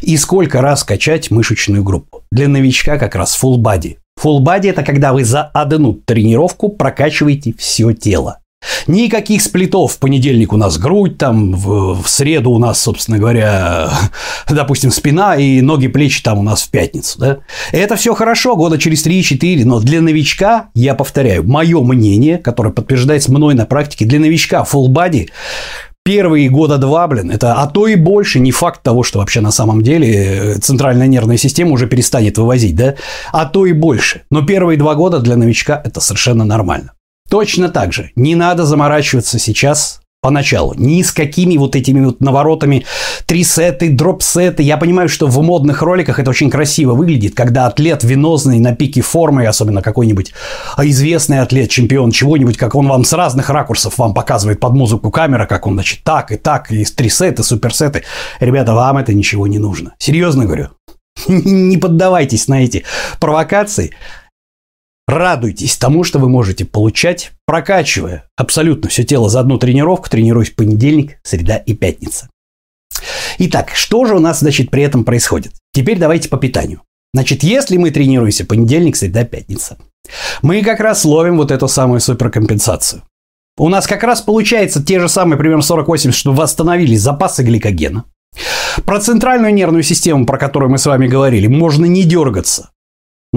И 0.01 0.15
сколько 0.17 0.61
раз 0.61 0.83
качать 0.83 1.31
мышечную 1.31 1.83
группу? 1.83 2.23
Для 2.31 2.47
новичка 2.47 2.99
как 2.99 3.15
раз 3.15 3.37
full 3.41 3.57
body. 3.57 3.97
Full 4.21 4.43
body– 4.43 4.69
это 4.69 4.83
когда 4.83 5.11
вы 5.11 5.23
за 5.23 5.41
одну 5.43 5.93
тренировку 5.93 6.69
прокачиваете 6.69 7.53
все 7.57 7.93
тело. 7.93 8.39
Никаких 8.87 9.41
сплитов. 9.41 9.93
В 9.93 9.99
понедельник 9.99 10.53
у 10.53 10.57
нас 10.57 10.77
грудь, 10.77 11.17
там 11.17 11.53
в, 11.53 12.01
в 12.01 12.09
среду 12.09 12.51
у 12.51 12.59
нас, 12.59 12.79
собственно 12.79 13.17
говоря, 13.17 13.89
допустим, 14.49 14.91
спина 14.91 15.35
и 15.35 15.61
ноги, 15.61 15.87
плечи 15.87 16.23
там 16.23 16.39
у 16.39 16.43
нас 16.43 16.63
в 16.63 16.69
пятницу. 16.69 17.19
Да? 17.19 17.37
Это 17.71 17.95
все 17.95 18.13
хорошо, 18.13 18.55
года 18.55 18.77
через 18.77 19.05
3-4, 19.05 19.65
но 19.65 19.79
для 19.79 20.01
новичка, 20.01 20.69
я 20.73 20.95
повторяю, 20.95 21.47
мое 21.47 21.81
мнение, 21.81 22.37
которое 22.37 22.71
подтверждается 22.71 23.31
мной 23.31 23.55
на 23.55 23.65
практике, 23.65 24.05
для 24.05 24.19
новичка 24.19 24.65
full 24.69 24.87
body 24.87 25.29
первые 26.03 26.47
года 26.47 26.77
два, 26.77 27.05
блин, 27.07 27.31
это, 27.31 27.55
а 27.55 27.67
то 27.67 27.85
и 27.85 27.95
больше, 27.95 28.39
не 28.39 28.53
факт 28.53 28.81
того, 28.81 29.03
что 29.03 29.19
вообще 29.19 29.41
на 29.41 29.51
самом 29.51 29.81
деле 29.81 30.07
э, 30.13 30.55
центральная 30.55 31.07
нервная 31.07 31.35
система 31.35 31.71
уже 31.71 31.85
перестанет 31.85 32.37
вывозить, 32.37 32.77
да, 32.77 32.95
а 33.33 33.45
то 33.45 33.65
и 33.65 33.73
больше. 33.73 34.21
Но 34.31 34.41
первые 34.41 34.77
два 34.77 34.95
года 34.95 35.19
для 35.19 35.35
новичка 35.35 35.81
это 35.83 35.99
совершенно 35.99 36.45
нормально. 36.45 36.93
Точно 37.29 37.69
так 37.69 37.93
же 37.93 38.11
не 38.15 38.35
надо 38.35 38.65
заморачиваться 38.65 39.39
сейчас 39.39 40.01
поначалу. 40.21 40.73
Ни 40.75 41.03
с 41.03 41.11
какими 41.11 41.57
вот 41.57 41.75
этими 41.75 42.03
вот 42.03 42.21
наворотами, 42.21 42.85
три-сеты, 43.25 43.89
дроп-сеты. 43.89 44.63
Я 44.63 44.77
понимаю, 44.77 45.09
что 45.09 45.27
в 45.27 45.41
модных 45.41 45.81
роликах 45.81 46.19
это 46.19 46.29
очень 46.29 46.49
красиво 46.49 46.95
выглядит, 46.95 47.35
когда 47.35 47.67
атлет 47.67 48.03
венозный 48.03 48.59
на 48.59 48.75
пике 48.75 49.01
формы, 49.01 49.45
особенно 49.45 49.81
какой-нибудь 49.81 50.33
известный 50.79 51.39
атлет, 51.39 51.69
чемпион 51.69 52.11
чего-нибудь, 52.11 52.57
как 52.57 52.75
он 52.75 52.87
вам 52.87 53.05
с 53.05 53.13
разных 53.13 53.49
ракурсов 53.49 53.97
вам 53.99 54.13
показывает 54.13 54.59
под 54.59 54.73
музыку 54.73 55.11
камера, 55.11 55.45
как 55.45 55.67
он, 55.67 55.75
значит, 55.75 56.03
так 56.03 56.31
и 56.31 56.35
так, 56.35 56.71
и 56.71 56.83
три-сеты, 56.83 57.43
суперсеты. 57.43 58.03
Ребята, 58.39 58.73
вам 58.73 58.97
это 58.97 59.13
ничего 59.13 59.47
не 59.47 59.59
нужно. 59.59 59.93
Серьезно 59.99 60.45
говорю. 60.45 60.69
Не 61.27 61.77
поддавайтесь 61.77 62.47
на 62.47 62.63
эти 62.63 62.83
провокации. 63.19 63.91
Радуйтесь 65.07 65.77
тому, 65.77 66.03
что 66.03 66.19
вы 66.19 66.27
можете 66.27 66.65
получать, 66.65 67.31
прокачивая 67.45 68.25
абсолютно 68.35 68.89
все 68.89 69.05
тело 69.05 69.29
за 69.29 69.39
одну 69.39 69.57
тренировку, 69.57 70.09
тренируясь 70.09 70.49
понедельник, 70.49 71.17
среда 71.23 71.55
и 71.55 71.73
пятница. 71.73 72.29
Итак, 73.37 73.71
что 73.73 74.05
же 74.05 74.15
у 74.15 74.19
нас, 74.19 74.39
значит, 74.39 74.69
при 74.69 74.83
этом 74.83 75.05
происходит? 75.05 75.53
Теперь 75.73 75.97
давайте 75.97 76.27
по 76.27 76.37
питанию. 76.37 76.81
Значит, 77.13 77.41
если 77.43 77.77
мы 77.77 77.91
тренируемся 77.91 78.45
понедельник, 78.45 78.97
среда, 78.97 79.23
пятница, 79.23 79.77
мы 80.41 80.61
как 80.61 80.81
раз 80.81 81.05
ловим 81.05 81.37
вот 81.37 81.51
эту 81.51 81.67
самую 81.67 82.01
суперкомпенсацию. 82.01 83.03
У 83.57 83.69
нас 83.69 83.87
как 83.87 84.03
раз 84.03 84.21
получается 84.21 84.83
те 84.83 84.99
же 84.99 85.07
самые 85.07 85.39
примерно 85.39 85.63
48, 85.63 86.11
что 86.11 86.33
восстановились 86.33 87.01
запасы 87.01 87.43
гликогена. 87.43 88.03
Про 88.85 88.99
центральную 88.99 89.53
нервную 89.53 89.83
систему, 89.83 90.25
про 90.25 90.37
которую 90.37 90.69
мы 90.69 90.77
с 90.77 90.85
вами 90.85 91.07
говорили, 91.07 91.47
можно 91.47 91.85
не 91.85 92.03
дергаться. 92.03 92.71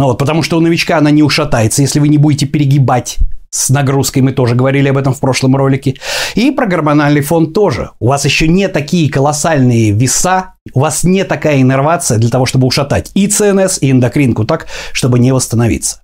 Ну 0.00 0.07
вот, 0.07 0.16
потому 0.16 0.42
что 0.42 0.57
у 0.57 0.61
новичка 0.61 0.97
она 0.97 1.11
не 1.11 1.23
ушатается, 1.23 1.83
если 1.83 2.00
вы 2.00 2.09
не 2.09 2.16
будете 2.16 2.47
перегибать 2.47 3.19
с 3.50 3.69
нагрузкой, 3.69 4.23
мы 4.23 4.33
тоже 4.33 4.54
говорили 4.54 4.88
об 4.88 4.97
этом 4.97 5.12
в 5.12 5.21
прошлом 5.21 5.57
ролике. 5.57 5.97
И 6.35 6.50
про 6.52 6.64
гормональный 6.64 7.21
фон 7.21 7.52
тоже. 7.52 7.90
У 7.99 8.09
вас 8.09 8.25
еще 8.25 8.49
не 8.49 8.69
такие 8.69 9.11
колоссальные 9.11 9.90
веса, 9.92 10.54
у 10.73 10.80
вас 10.80 11.04
не 11.04 11.23
такая 11.25 11.61
иннервация 11.61 12.16
для 12.16 12.30
того, 12.30 12.47
чтобы 12.47 12.66
ушатать 12.66 13.11
и 13.12 13.26
ЦНС, 13.26 13.83
и 13.83 13.90
эндокринку 13.90 14.47
так, 14.47 14.69
чтобы 14.95 15.19
не 15.19 15.33
восстановиться. 15.33 16.00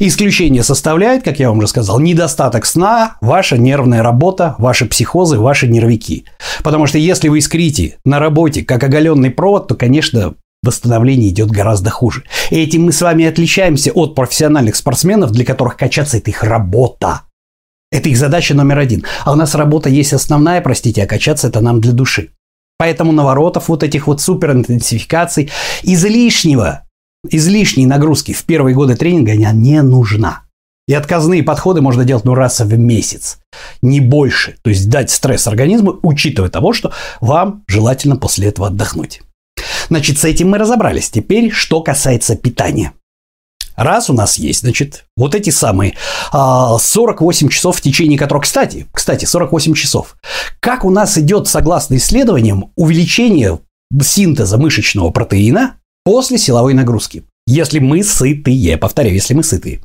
Исключение 0.00 0.62
составляет, 0.62 1.24
как 1.24 1.38
я 1.38 1.48
вам 1.48 1.60
уже 1.60 1.68
сказал, 1.68 2.00
недостаток 2.00 2.66
сна, 2.66 3.16
ваша 3.22 3.56
нервная 3.56 4.02
работа, 4.02 4.54
ваши 4.58 4.84
психозы, 4.84 5.38
ваши 5.38 5.66
нервики. 5.66 6.26
Потому 6.62 6.86
что 6.86 6.98
если 6.98 7.28
вы 7.30 7.38
искрите 7.38 7.96
на 8.04 8.18
работе 8.18 8.62
как 8.62 8.84
оголенный 8.84 9.30
провод, 9.30 9.68
то, 9.68 9.74
конечно, 9.76 10.34
восстановление 10.64 11.30
идет 11.30 11.50
гораздо 11.50 11.90
хуже. 11.90 12.24
И 12.50 12.56
этим 12.56 12.84
мы 12.84 12.92
с 12.92 13.02
вами 13.02 13.26
отличаемся 13.26 13.92
от 13.92 14.14
профессиональных 14.14 14.76
спортсменов, 14.76 15.30
для 15.30 15.44
которых 15.44 15.76
качаться– 15.76 16.16
это 16.18 16.30
их 16.30 16.42
работа. 16.42 17.22
Это 17.92 18.08
их 18.08 18.16
задача 18.16 18.54
номер 18.54 18.78
один. 18.78 19.04
А 19.24 19.32
у 19.32 19.36
нас 19.36 19.54
работа 19.54 19.88
есть 19.88 20.12
основная, 20.12 20.60
простите, 20.60 21.04
а 21.04 21.06
качаться– 21.06 21.46
это 21.48 21.60
нам 21.60 21.80
для 21.80 21.92
души. 21.92 22.30
Поэтому 22.78 23.12
наворотов, 23.12 23.68
вот 23.68 23.82
этих 23.82 24.06
вот 24.06 24.20
суперинтенсификаций, 24.20 25.50
излишнего, 25.82 26.82
излишней 27.28 27.86
нагрузки 27.86 28.32
в 28.32 28.42
первые 28.44 28.74
годы 28.74 28.96
тренинга 28.96 29.32
она 29.32 29.52
не 29.52 29.80
нужна. 29.82 30.42
И 30.86 30.92
отказные 30.92 31.42
подходы 31.42 31.80
можно 31.80 32.04
делать 32.04 32.24
ну 32.24 32.34
раз 32.34 32.60
в 32.60 32.78
месяц, 32.78 33.38
не 33.80 34.00
больше. 34.00 34.56
То 34.62 34.70
есть 34.70 34.90
дать 34.90 35.10
стресс 35.10 35.46
организму, 35.46 35.98
учитывая 36.02 36.50
того, 36.50 36.72
что 36.74 36.92
вам 37.20 37.64
желательно 37.68 38.16
после 38.16 38.48
этого 38.48 38.68
отдохнуть. 38.68 39.22
Значит, 39.88 40.18
с 40.18 40.24
этим 40.24 40.50
мы 40.50 40.58
разобрались. 40.58 41.10
Теперь, 41.10 41.50
что 41.50 41.82
касается 41.82 42.36
питания. 42.36 42.92
Раз 43.76 44.08
у 44.08 44.12
нас 44.12 44.38
есть, 44.38 44.60
значит, 44.60 45.04
вот 45.16 45.34
эти 45.34 45.50
самые 45.50 45.96
48 46.30 47.46
а, 47.46 47.50
часов, 47.50 47.76
в 47.76 47.80
течение 47.80 48.18
которых, 48.18 48.44
кстати, 48.44 48.86
кстати, 48.92 49.24
48 49.24 49.74
часов. 49.74 50.16
Как 50.60 50.84
у 50.84 50.90
нас 50.90 51.18
идет, 51.18 51.48
согласно 51.48 51.96
исследованиям, 51.96 52.70
увеличение 52.76 53.58
синтеза 54.00 54.58
мышечного 54.58 55.10
протеина 55.10 55.76
после 56.04 56.38
силовой 56.38 56.74
нагрузки? 56.74 57.24
Если 57.46 57.80
мы 57.80 58.04
сытые, 58.04 58.78
повторяю, 58.78 59.14
если 59.14 59.34
мы 59.34 59.42
сытые. 59.42 59.80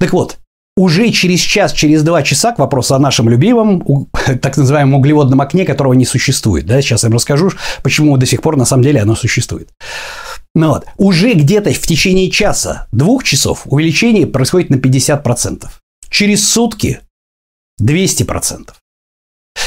Так 0.00 0.12
вот, 0.12 0.38
уже 0.80 1.10
через 1.10 1.40
час, 1.40 1.72
через 1.72 2.02
два 2.02 2.22
часа 2.22 2.52
к 2.52 2.58
вопросу 2.58 2.94
о 2.94 2.98
нашем 2.98 3.28
любимом, 3.28 4.08
так 4.40 4.56
называемом 4.56 4.94
углеводном 4.94 5.40
окне, 5.40 5.64
которого 5.64 5.92
не 5.92 6.06
существует. 6.06 6.66
Да? 6.66 6.80
Сейчас 6.80 7.02
я 7.02 7.08
вам 7.08 7.16
расскажу, 7.16 7.50
почему 7.82 8.16
до 8.16 8.26
сих 8.26 8.40
пор 8.40 8.56
на 8.56 8.64
самом 8.64 8.82
деле 8.82 9.00
оно 9.00 9.14
существует. 9.14 9.68
Ну 10.54 10.68
вот, 10.68 10.86
уже 10.96 11.34
где-то 11.34 11.72
в 11.72 11.86
течение 11.86 12.30
часа, 12.30 12.88
двух 12.92 13.24
часов 13.24 13.62
увеличение 13.66 14.26
происходит 14.26 14.70
на 14.70 14.76
50%. 14.76 15.66
Через 16.08 16.48
сутки 16.48 17.00
200%. 17.80 18.70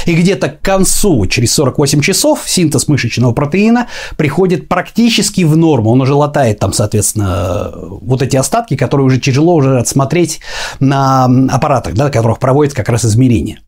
И 0.06 0.16
где-то 0.16 0.50
к 0.50 0.62
концу, 0.62 1.26
через 1.28 1.54
48 1.54 2.02
часов, 2.02 2.42
синтез 2.46 2.88
мышечного 2.88 3.32
протеина 3.32 3.88
приходит 4.18 4.68
практически 4.68 5.44
в 5.44 5.56
норму. 5.56 5.92
Он 5.92 6.02
уже 6.02 6.14
латает 6.14 6.60
там, 6.60 6.74
соответственно, 6.74 7.72
вот 7.74 8.22
эти 8.22 8.36
остатки, 8.36 8.76
которые 8.76 9.06
уже 9.06 9.20
тяжело 9.20 9.56
уже 9.56 9.80
отсмотреть 9.80 10.42
на 10.80 11.26
аппаратах, 11.50 11.94
да, 11.94 12.10
которых 12.10 12.40
проводят 12.40 12.74
как 12.74 12.90
раз 12.90 13.06
измерения. 13.06 13.60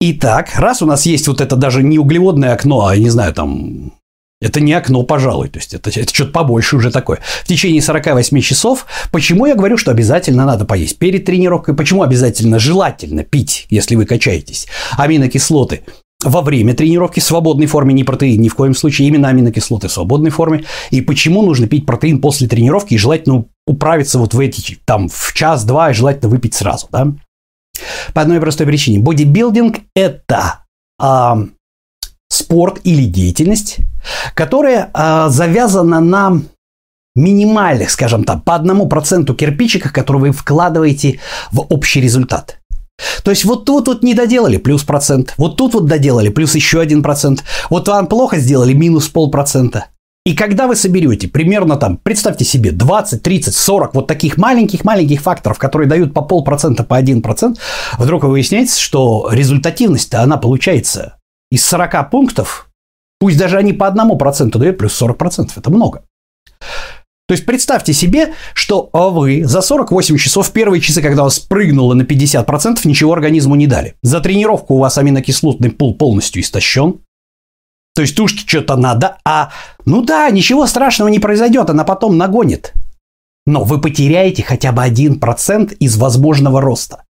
Итак, 0.00 0.50
раз 0.56 0.82
у 0.82 0.86
нас 0.86 1.06
есть 1.06 1.28
вот 1.28 1.40
это 1.40 1.56
даже 1.56 1.82
не 1.82 1.98
углеводное 1.98 2.52
окно, 2.54 2.86
а, 2.86 2.96
не 2.96 3.08
знаю, 3.08 3.32
там 3.32 3.92
это 4.42 4.60
не 4.60 4.72
окно, 4.72 5.02
пожалуй. 5.04 5.48
То 5.48 5.58
есть 5.58 5.72
это, 5.72 5.90
это 5.90 6.12
что-то 6.12 6.32
побольше 6.32 6.76
уже 6.76 6.90
такое. 6.90 7.20
В 7.44 7.46
течение 7.46 7.80
48 7.80 8.40
часов. 8.40 8.86
Почему 9.12 9.46
я 9.46 9.54
говорю, 9.54 9.76
что 9.76 9.92
обязательно 9.92 10.44
надо 10.44 10.64
поесть 10.64 10.98
перед 10.98 11.24
тренировкой? 11.24 11.74
Почему 11.74 12.02
обязательно 12.02 12.58
желательно 12.58 13.22
пить, 13.22 13.66
если 13.70 13.94
вы 13.94 14.04
качаетесь, 14.04 14.66
аминокислоты 14.98 15.82
во 16.24 16.42
время 16.42 16.74
тренировки 16.74 17.20
в 17.20 17.24
свободной 17.24 17.66
форме, 17.66 17.94
не 17.94 18.04
протеин, 18.04 18.40
ни 18.40 18.48
в 18.48 18.54
коем 18.54 18.74
случае, 18.74 19.08
именно 19.08 19.28
аминокислоты 19.28 19.88
в 19.88 19.92
свободной 19.92 20.30
форме. 20.30 20.64
И 20.90 21.00
почему 21.00 21.42
нужно 21.42 21.68
пить 21.68 21.86
протеин 21.86 22.20
после 22.20 22.48
тренировки 22.48 22.94
и 22.94 22.98
желательно 22.98 23.44
управиться 23.66 24.18
вот 24.18 24.34
в 24.34 24.40
эти, 24.40 24.78
там, 24.84 25.08
в 25.08 25.32
час-два 25.34 25.90
и 25.90 25.94
желательно 25.94 26.30
выпить 26.30 26.54
сразу, 26.54 26.88
да? 26.90 27.12
По 28.12 28.22
одной 28.22 28.40
простой 28.40 28.66
причине. 28.66 28.98
Бодибилдинг– 28.98 29.78
это 29.94 30.64
а, 31.00 31.38
спорт 32.32 32.80
или 32.84 33.04
деятельность, 33.04 33.78
которая 34.34 34.90
э, 34.92 35.26
завязана 35.28 36.00
на 36.00 36.40
минимальных, 37.14 37.90
скажем 37.90 38.24
так, 38.24 38.44
по 38.44 38.54
одному 38.54 38.88
проценту 38.88 39.34
кирпичиках, 39.34 39.92
которые 39.92 40.20
вы 40.20 40.32
вкладываете 40.32 41.20
в 41.50 41.60
общий 41.60 42.00
результат. 42.00 42.58
То 43.24 43.30
есть 43.30 43.44
вот 43.44 43.64
тут 43.64 43.88
вот 43.88 44.02
не 44.02 44.14
доделали 44.14 44.56
плюс 44.56 44.84
процент, 44.84 45.34
вот 45.36 45.56
тут 45.56 45.74
вот 45.74 45.86
доделали 45.86 46.28
плюс 46.28 46.54
еще 46.54 46.80
один 46.80 47.02
процент, 47.02 47.44
вот 47.68 47.88
вам 47.88 48.06
плохо 48.06 48.38
сделали 48.38 48.72
минус 48.72 49.08
полпроцента. 49.08 49.86
И 50.24 50.34
когда 50.34 50.68
вы 50.68 50.76
соберете 50.76 51.26
примерно 51.26 51.76
там, 51.76 51.96
представьте 51.96 52.44
себе, 52.44 52.70
20, 52.70 53.22
30, 53.22 53.54
40 53.54 53.94
вот 53.94 54.06
таких 54.06 54.36
маленьких-маленьких 54.36 55.20
факторов, 55.20 55.58
которые 55.58 55.88
дают 55.88 56.14
по 56.14 56.22
полпроцента, 56.22 56.84
по 56.84 57.00
1%, 57.00 57.58
вдруг 57.98 58.22
выясняется, 58.22 58.80
что 58.80 59.28
результативность-то 59.32 60.22
она 60.22 60.36
получается 60.36 61.16
из 61.52 61.66
40 61.66 62.10
пунктов, 62.10 62.70
пусть 63.20 63.36
даже 63.36 63.58
они 63.58 63.74
по 63.74 63.84
1% 63.84 64.56
дают, 64.56 64.78
плюс 64.78 65.00
40%. 65.00 65.50
Это 65.54 65.70
много. 65.70 66.02
То 67.28 67.34
есть 67.34 67.44
представьте 67.44 67.92
себе, 67.92 68.32
что 68.54 68.88
вы 68.92 69.44
за 69.44 69.60
48 69.60 70.16
часов, 70.16 70.50
первые 70.50 70.80
часы, 70.80 71.02
когда 71.02 71.22
у 71.22 71.24
вас 71.26 71.38
прыгнуло 71.38 71.92
на 71.92 72.02
50%, 72.02 72.80
ничего 72.84 73.12
организму 73.12 73.54
не 73.54 73.66
дали. 73.66 73.96
За 74.02 74.20
тренировку 74.20 74.74
у 74.74 74.78
вас 74.78 74.96
аминокислотный 74.96 75.70
пул 75.70 75.94
полностью 75.94 76.40
истощен. 76.40 77.00
То 77.94 78.00
есть 78.00 78.16
тушке 78.16 78.48
что-то 78.48 78.76
надо, 78.76 79.18
а 79.22 79.50
ну 79.84 80.02
да, 80.02 80.30
ничего 80.30 80.66
страшного 80.66 81.08
не 81.08 81.18
произойдет, 81.18 81.68
она 81.68 81.84
потом 81.84 82.16
нагонит. 82.16 82.72
Но 83.44 83.64
вы 83.64 83.78
потеряете 83.78 84.42
хотя 84.42 84.72
бы 84.72 84.82
1% 84.82 85.74
из 85.74 85.98
возможного 85.98 86.62
роста. 86.62 87.04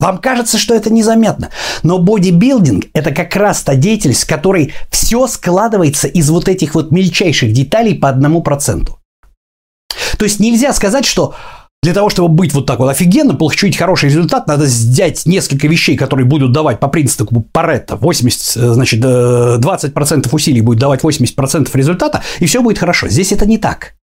Вам 0.00 0.18
кажется, 0.18 0.58
что 0.58 0.74
это 0.74 0.90
незаметно, 0.90 1.50
но 1.82 1.98
бодибилдинг– 1.98 2.86
это 2.94 3.12
как 3.12 3.36
раз 3.36 3.62
та 3.62 3.74
деятельность, 3.74 4.24
в 4.24 4.28
которой 4.28 4.72
все 4.90 5.26
складывается 5.26 6.08
из 6.08 6.30
вот 6.30 6.48
этих 6.48 6.74
вот 6.74 6.90
мельчайших 6.90 7.52
деталей 7.52 7.94
по 7.94 8.08
одному 8.08 8.42
проценту. 8.42 8.98
То 10.18 10.24
есть 10.24 10.40
нельзя 10.40 10.72
сказать, 10.72 11.04
что 11.04 11.34
для 11.82 11.94
того, 11.94 12.10
чтобы 12.10 12.28
быть 12.28 12.52
вот 12.52 12.66
так 12.66 12.78
вот 12.78 12.88
офигенно, 12.88 13.34
получить 13.34 13.76
хороший 13.76 14.06
результат, 14.10 14.46
надо 14.46 14.64
взять 14.64 15.24
несколько 15.26 15.66
вещей, 15.66 15.96
которые 15.96 16.26
будут 16.26 16.52
давать 16.52 16.80
по 16.80 16.88
принципу 16.88 17.46
Паретта 17.52 17.96
80, 17.96 18.56
э, 18.56 18.72
значит, 18.74 19.00
20% 19.00 20.26
э, 20.26 20.28
усилий 20.32 20.60
будет 20.60 20.78
давать 20.78 21.02
80% 21.02 21.70
результата, 21.74 22.22
и 22.38 22.46
все 22.46 22.62
будет 22.62 22.78
хорошо. 22.78 23.08
Здесь 23.08 23.32
это 23.32 23.46
не 23.46 23.56
так. 23.56 23.94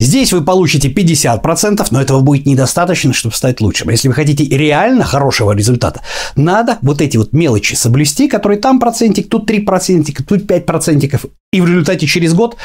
Здесь 0.00 0.32
вы 0.32 0.44
получите 0.44 0.92
50%, 0.92 1.86
но 1.90 2.00
этого 2.00 2.20
будет 2.20 2.46
недостаточно, 2.46 3.12
чтобы 3.12 3.34
стать 3.34 3.60
лучшим. 3.60 3.90
Если 3.90 4.06
вы 4.06 4.14
хотите 4.14 4.44
реально 4.44 5.04
хорошего 5.04 5.52
результата, 5.52 6.02
надо 6.36 6.78
вот 6.82 7.00
эти 7.00 7.16
вот 7.16 7.32
мелочи 7.32 7.74
соблюсти, 7.74 8.28
которые 8.28 8.60
там 8.60 8.78
процентик, 8.78 9.28
тут 9.28 9.46
3 9.46 9.60
процентика, 9.60 10.22
тут 10.22 10.46
5 10.46 10.66
процентиков, 10.66 11.26
и 11.52 11.60
в 11.60 11.66
результате 11.66 12.06
через 12.06 12.34
год 12.34 12.56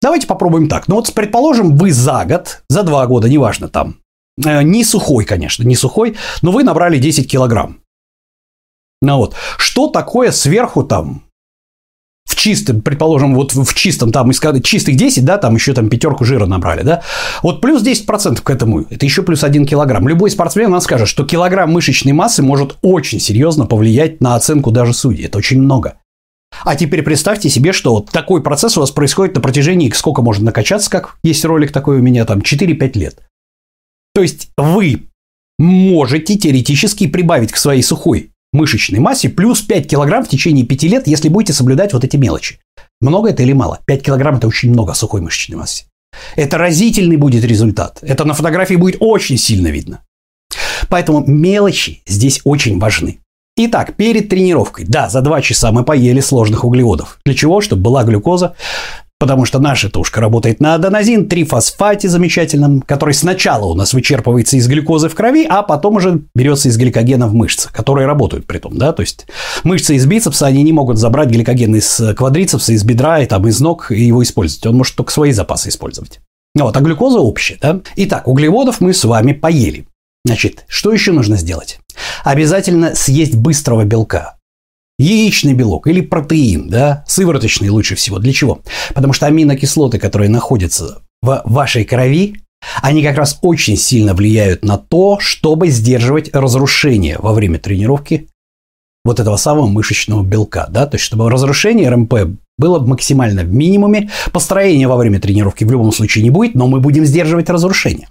Давайте 0.00 0.28
попробуем 0.28 0.68
так. 0.68 0.86
Ну 0.86 0.96
вот, 0.96 1.12
предположим, 1.12 1.76
вы 1.76 1.90
за 1.90 2.24
год, 2.24 2.62
за 2.68 2.84
два 2.84 3.06
года, 3.06 3.28
неважно 3.28 3.68
там, 3.68 3.96
э, 4.44 4.62
не 4.62 4.84
сухой, 4.84 5.24
конечно, 5.24 5.64
не 5.64 5.74
сухой, 5.74 6.16
но 6.40 6.52
вы 6.52 6.62
набрали 6.62 6.98
10 6.98 7.28
килограмм. 7.28 7.80
Ну 9.02 9.16
вот, 9.16 9.34
что 9.56 9.88
такое 9.88 10.30
сверху 10.30 10.84
там 10.84 11.24
в 12.28 12.36
чистом, 12.36 12.82
предположим, 12.82 13.34
вот 13.34 13.54
в 13.54 13.74
чистом 13.74 14.12
там 14.12 14.30
из 14.30 14.40
чистых 14.62 14.96
10, 14.96 15.24
да, 15.24 15.38
там 15.38 15.54
еще 15.54 15.72
там 15.72 15.88
пятерку 15.88 16.24
жира 16.24 16.44
набрали, 16.44 16.82
да, 16.82 17.02
вот 17.42 17.62
плюс 17.62 17.82
10% 17.82 18.42
к 18.42 18.50
этому, 18.50 18.82
это 18.82 19.06
еще 19.06 19.22
плюс 19.22 19.42
1 19.42 19.64
килограмм. 19.64 20.06
Любой 20.06 20.30
спортсмен 20.30 20.70
нам 20.70 20.82
скажет, 20.82 21.08
что 21.08 21.24
килограмм 21.24 21.72
мышечной 21.72 22.12
массы 22.12 22.42
может 22.42 22.76
очень 22.82 23.18
серьезно 23.18 23.64
повлиять 23.64 24.20
на 24.20 24.34
оценку 24.34 24.70
даже 24.70 24.92
судей. 24.92 25.24
Это 25.24 25.38
очень 25.38 25.60
много. 25.60 25.94
А 26.64 26.76
теперь 26.76 27.02
представьте 27.02 27.48
себе, 27.48 27.72
что 27.72 27.94
вот 27.94 28.10
такой 28.10 28.42
процесс 28.42 28.76
у 28.76 28.80
вас 28.80 28.90
происходит 28.90 29.34
на 29.34 29.40
протяжении, 29.40 29.90
сколько 29.90 30.20
можно 30.20 30.46
накачаться, 30.46 30.90
как 30.90 31.16
есть 31.22 31.44
ролик 31.46 31.72
такой 31.72 31.98
у 31.98 32.02
меня, 32.02 32.26
там 32.26 32.40
4-5 32.40 32.98
лет. 32.98 33.22
То 34.14 34.20
есть 34.20 34.50
вы 34.58 35.08
можете 35.58 36.36
теоретически 36.36 37.06
прибавить 37.06 37.52
к 37.52 37.56
своей 37.56 37.82
сухой 37.82 38.32
мышечной 38.52 38.98
массе 39.00 39.28
плюс 39.28 39.60
5 39.60 39.88
килограмм 39.88 40.24
в 40.24 40.28
течение 40.28 40.64
5 40.64 40.82
лет, 40.84 41.06
если 41.06 41.28
будете 41.28 41.52
соблюдать 41.52 41.92
вот 41.92 42.04
эти 42.04 42.16
мелочи. 42.16 42.60
Много 43.00 43.30
это 43.30 43.42
или 43.42 43.52
мало? 43.52 43.80
5 43.86 44.02
килограмм– 44.02 44.36
это 44.38 44.48
очень 44.48 44.70
много 44.70 44.94
сухой 44.94 45.20
мышечной 45.20 45.56
массы. 45.56 45.84
Это 46.36 46.58
разительный 46.58 47.16
будет 47.16 47.44
результат. 47.44 47.98
Это 48.02 48.24
на 48.24 48.34
фотографии 48.34 48.74
будет 48.74 48.96
очень 49.00 49.36
сильно 49.36 49.68
видно. 49.68 50.02
Поэтому 50.88 51.24
мелочи 51.26 52.02
здесь 52.06 52.40
очень 52.44 52.78
важны. 52.78 53.20
Итак, 53.56 53.96
перед 53.96 54.28
тренировкой, 54.28 54.84
да, 54.86 55.08
за 55.08 55.20
два 55.20 55.42
часа 55.42 55.72
мы 55.72 55.84
поели 55.84 56.20
сложных 56.20 56.64
углеводов. 56.64 57.18
Для 57.24 57.34
чего? 57.34 57.60
Чтобы 57.60 57.82
была 57.82 58.04
глюкоза, 58.04 58.54
потому 59.18 59.44
что 59.44 59.58
наша 59.58 59.90
тушка 59.90 60.20
работает 60.20 60.60
на 60.60 60.74
аденозин, 60.74 61.28
трифосфате 61.28 62.08
замечательном, 62.08 62.82
который 62.82 63.14
сначала 63.14 63.66
у 63.66 63.74
нас 63.74 63.92
вычерпывается 63.92 64.56
из 64.56 64.68
глюкозы 64.68 65.08
в 65.08 65.14
крови, 65.14 65.44
а 65.48 65.62
потом 65.62 65.96
уже 65.96 66.22
берется 66.34 66.68
из 66.68 66.76
гликогена 66.76 67.26
в 67.26 67.34
мышцы, 67.34 67.68
которые 67.72 68.06
работают 68.06 68.46
при 68.46 68.58
том, 68.58 68.78
да, 68.78 68.92
то 68.92 69.02
есть 69.02 69.26
мышцы 69.64 69.96
из 69.96 70.06
бицепса, 70.06 70.46
они 70.46 70.62
не 70.62 70.72
могут 70.72 70.98
забрать 70.98 71.30
гликоген 71.30 71.74
из 71.74 72.00
квадрицепса, 72.16 72.72
из 72.72 72.84
бедра 72.84 73.20
и 73.20 73.26
там 73.26 73.46
из 73.48 73.60
ног 73.60 73.90
и 73.90 74.00
его 74.00 74.22
использовать, 74.22 74.66
он 74.66 74.76
может 74.76 74.94
только 74.94 75.12
свои 75.12 75.32
запасы 75.32 75.68
использовать. 75.68 76.20
Вот, 76.54 76.76
а 76.76 76.80
глюкоза 76.80 77.18
общая, 77.18 77.58
да? 77.60 77.80
Итак, 77.96 78.26
углеводов 78.26 78.80
мы 78.80 78.92
с 78.92 79.04
вами 79.04 79.32
поели. 79.32 79.86
Значит, 80.24 80.64
что 80.68 80.92
еще 80.92 81.12
нужно 81.12 81.36
сделать? 81.36 81.78
Обязательно 82.24 82.94
съесть 82.94 83.36
быстрого 83.36 83.84
белка. 83.84 84.37
Яичный 84.98 85.54
белок 85.54 85.86
или 85.86 86.00
протеин, 86.00 86.68
да, 86.68 87.04
сывороточный 87.06 87.68
лучше 87.68 87.94
всего. 87.94 88.18
Для 88.18 88.32
чего? 88.32 88.62
Потому 88.94 89.12
что 89.12 89.26
аминокислоты, 89.26 89.98
которые 89.98 90.28
находятся 90.28 91.02
в 91.22 91.42
вашей 91.44 91.84
крови, 91.84 92.42
они 92.82 93.02
как 93.02 93.16
раз 93.16 93.38
очень 93.42 93.76
сильно 93.76 94.14
влияют 94.14 94.64
на 94.64 94.76
то, 94.76 95.18
чтобы 95.20 95.68
сдерживать 95.68 96.34
разрушение 96.34 97.16
во 97.18 97.32
время 97.32 97.58
тренировки 97.58 98.28
вот 99.04 99.20
этого 99.20 99.36
самого 99.36 99.68
мышечного 99.68 100.22
белка, 100.22 100.66
да, 100.68 100.86
то 100.86 100.96
есть 100.96 101.04
чтобы 101.04 101.30
разрушение 101.30 101.88
РМП 101.88 102.14
было 102.58 102.80
максимально 102.80 103.42
в 103.42 103.52
минимуме, 103.52 104.10
построения 104.32 104.88
во 104.88 104.96
время 104.96 105.20
тренировки 105.20 105.64
в 105.64 105.70
любом 105.70 105.92
случае 105.92 106.24
не 106.24 106.30
будет, 106.30 106.54
но 106.54 106.66
мы 106.66 106.80
будем 106.80 107.04
сдерживать 107.04 107.48
разрушение. 107.48 108.08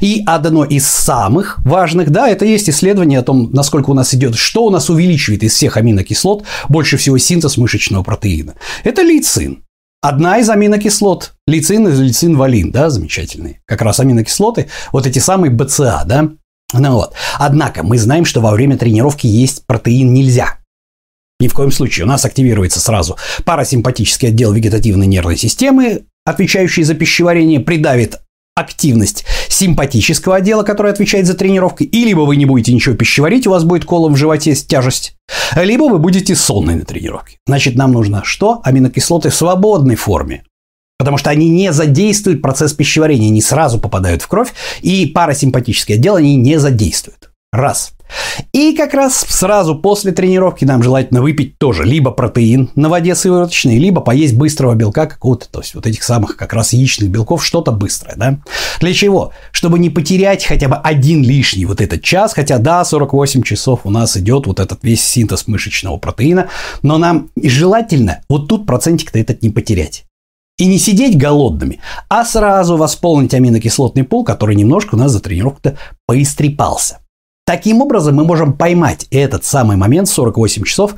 И 0.00 0.22
одно 0.26 0.64
из 0.64 0.86
самых 0.86 1.58
важных, 1.64 2.10
да, 2.10 2.28
это 2.28 2.44
есть 2.44 2.68
исследование 2.68 3.18
о 3.18 3.22
том, 3.22 3.50
насколько 3.52 3.90
у 3.90 3.94
нас 3.94 4.14
идет, 4.14 4.36
что 4.36 4.64
у 4.64 4.70
нас 4.70 4.90
увеличивает 4.90 5.42
из 5.42 5.54
всех 5.54 5.76
аминокислот 5.76 6.44
больше 6.68 6.96
всего 6.96 7.18
синтез 7.18 7.56
мышечного 7.56 8.02
протеина. 8.02 8.54
Это 8.84 9.02
лейцин. 9.02 9.64
Одна 10.02 10.38
из 10.38 10.48
аминокислот, 10.48 11.32
лейцин 11.46 11.88
и 11.88 11.90
лейцин-валин, 11.90 12.70
да, 12.70 12.90
замечательные. 12.90 13.60
Как 13.64 13.82
раз 13.82 13.98
аминокислоты, 13.98 14.68
вот 14.92 15.06
эти 15.06 15.18
самые 15.18 15.50
БЦА, 15.50 16.04
да. 16.06 16.28
Ну 16.72 16.92
вот. 16.92 17.14
Однако 17.38 17.82
мы 17.82 17.98
знаем, 17.98 18.24
что 18.24 18.40
во 18.40 18.52
время 18.52 18.76
тренировки 18.76 19.26
есть 19.26 19.66
протеин 19.66 20.12
нельзя. 20.12 20.58
Ни 21.38 21.48
в 21.48 21.54
коем 21.54 21.70
случае. 21.70 22.04
У 22.04 22.08
нас 22.08 22.24
активируется 22.24 22.80
сразу 22.80 23.16
парасимпатический 23.44 24.28
отдел 24.28 24.52
вегетативной 24.52 25.06
нервной 25.06 25.36
системы, 25.36 26.04
отвечающий 26.24 26.82
за 26.82 26.94
пищеварение, 26.94 27.60
придавит 27.60 28.20
активность 28.56 29.26
симпатического 29.48 30.36
отдела, 30.36 30.62
который 30.62 30.90
отвечает 30.90 31.26
за 31.26 31.34
тренировки, 31.34 31.84
и 31.84 32.04
либо 32.04 32.20
вы 32.20 32.36
не 32.36 32.46
будете 32.46 32.72
ничего 32.72 32.94
пищеварить, 32.94 33.46
у 33.46 33.50
вас 33.50 33.64
будет 33.64 33.84
колом 33.84 34.14
в 34.14 34.16
животе 34.16 34.54
тяжесть, 34.54 35.14
либо 35.54 35.84
вы 35.84 35.98
будете 35.98 36.34
сонной 36.34 36.74
на 36.74 36.84
тренировке. 36.84 37.38
Значит, 37.46 37.76
нам 37.76 37.92
нужно 37.92 38.22
что? 38.24 38.60
Аминокислоты 38.64 39.28
в 39.28 39.34
свободной 39.34 39.96
форме. 39.96 40.42
Потому 40.98 41.18
что 41.18 41.28
они 41.28 41.50
не 41.50 41.72
задействуют 41.72 42.40
процесс 42.40 42.72
пищеварения, 42.72 43.28
они 43.28 43.42
сразу 43.42 43.78
попадают 43.78 44.22
в 44.22 44.28
кровь, 44.28 44.54
и 44.80 45.04
парасимпатическое 45.06 45.98
отдел 45.98 46.16
они 46.16 46.36
не 46.36 46.58
задействуют. 46.58 47.30
Раз. 47.56 47.94
И 48.52 48.76
как 48.76 48.92
раз 48.92 49.24
сразу 49.26 49.76
после 49.76 50.12
тренировки 50.12 50.66
нам 50.66 50.82
желательно 50.82 51.22
выпить 51.22 51.56
тоже 51.56 51.84
либо 51.84 52.10
протеин 52.10 52.68
на 52.74 52.90
воде 52.90 53.14
сывороточный, 53.14 53.78
либо 53.78 54.02
поесть 54.02 54.36
быстрого 54.36 54.74
белка 54.74 55.06
какого-то, 55.06 55.48
то 55.50 55.60
есть 55.60 55.74
вот 55.74 55.86
этих 55.86 56.02
самых 56.02 56.36
как 56.36 56.52
раз 56.52 56.74
яичных 56.74 57.08
белков, 57.08 57.42
что-то 57.42 57.72
быстрое, 57.72 58.14
да? 58.14 58.38
Для 58.80 58.92
чего? 58.92 59.32
Чтобы 59.52 59.78
не 59.78 59.88
потерять 59.88 60.44
хотя 60.44 60.68
бы 60.68 60.76
один 60.76 61.22
лишний 61.22 61.64
вот 61.64 61.80
этот 61.80 62.02
час, 62.02 62.34
хотя 62.34 62.58
да, 62.58 62.84
48 62.84 63.42
часов 63.42 63.80
у 63.84 63.90
нас 63.90 64.18
идет 64.18 64.46
вот 64.46 64.60
этот 64.60 64.84
весь 64.84 65.02
синтез 65.02 65.48
мышечного 65.48 65.96
протеина, 65.96 66.50
но 66.82 66.98
нам 66.98 67.30
желательно 67.42 68.20
вот 68.28 68.48
тут 68.48 68.66
процентик-то 68.66 69.18
этот 69.18 69.42
не 69.42 69.48
потерять. 69.48 70.04
И 70.58 70.66
не 70.66 70.78
сидеть 70.78 71.16
голодными, 71.16 71.80
а 72.10 72.22
сразу 72.26 72.76
восполнить 72.76 73.32
аминокислотный 73.32 74.04
пул, 74.04 74.24
который 74.24 74.56
немножко 74.56 74.94
у 74.94 74.98
нас 74.98 75.10
за 75.10 75.20
тренировку-то 75.20 75.78
поистрепался. 76.06 77.00
Таким 77.46 77.80
образом, 77.80 78.16
мы 78.16 78.24
можем 78.24 78.54
поймать 78.54 79.06
этот 79.12 79.44
самый 79.44 79.76
момент 79.76 80.08
48 80.08 80.64
часов, 80.64 80.96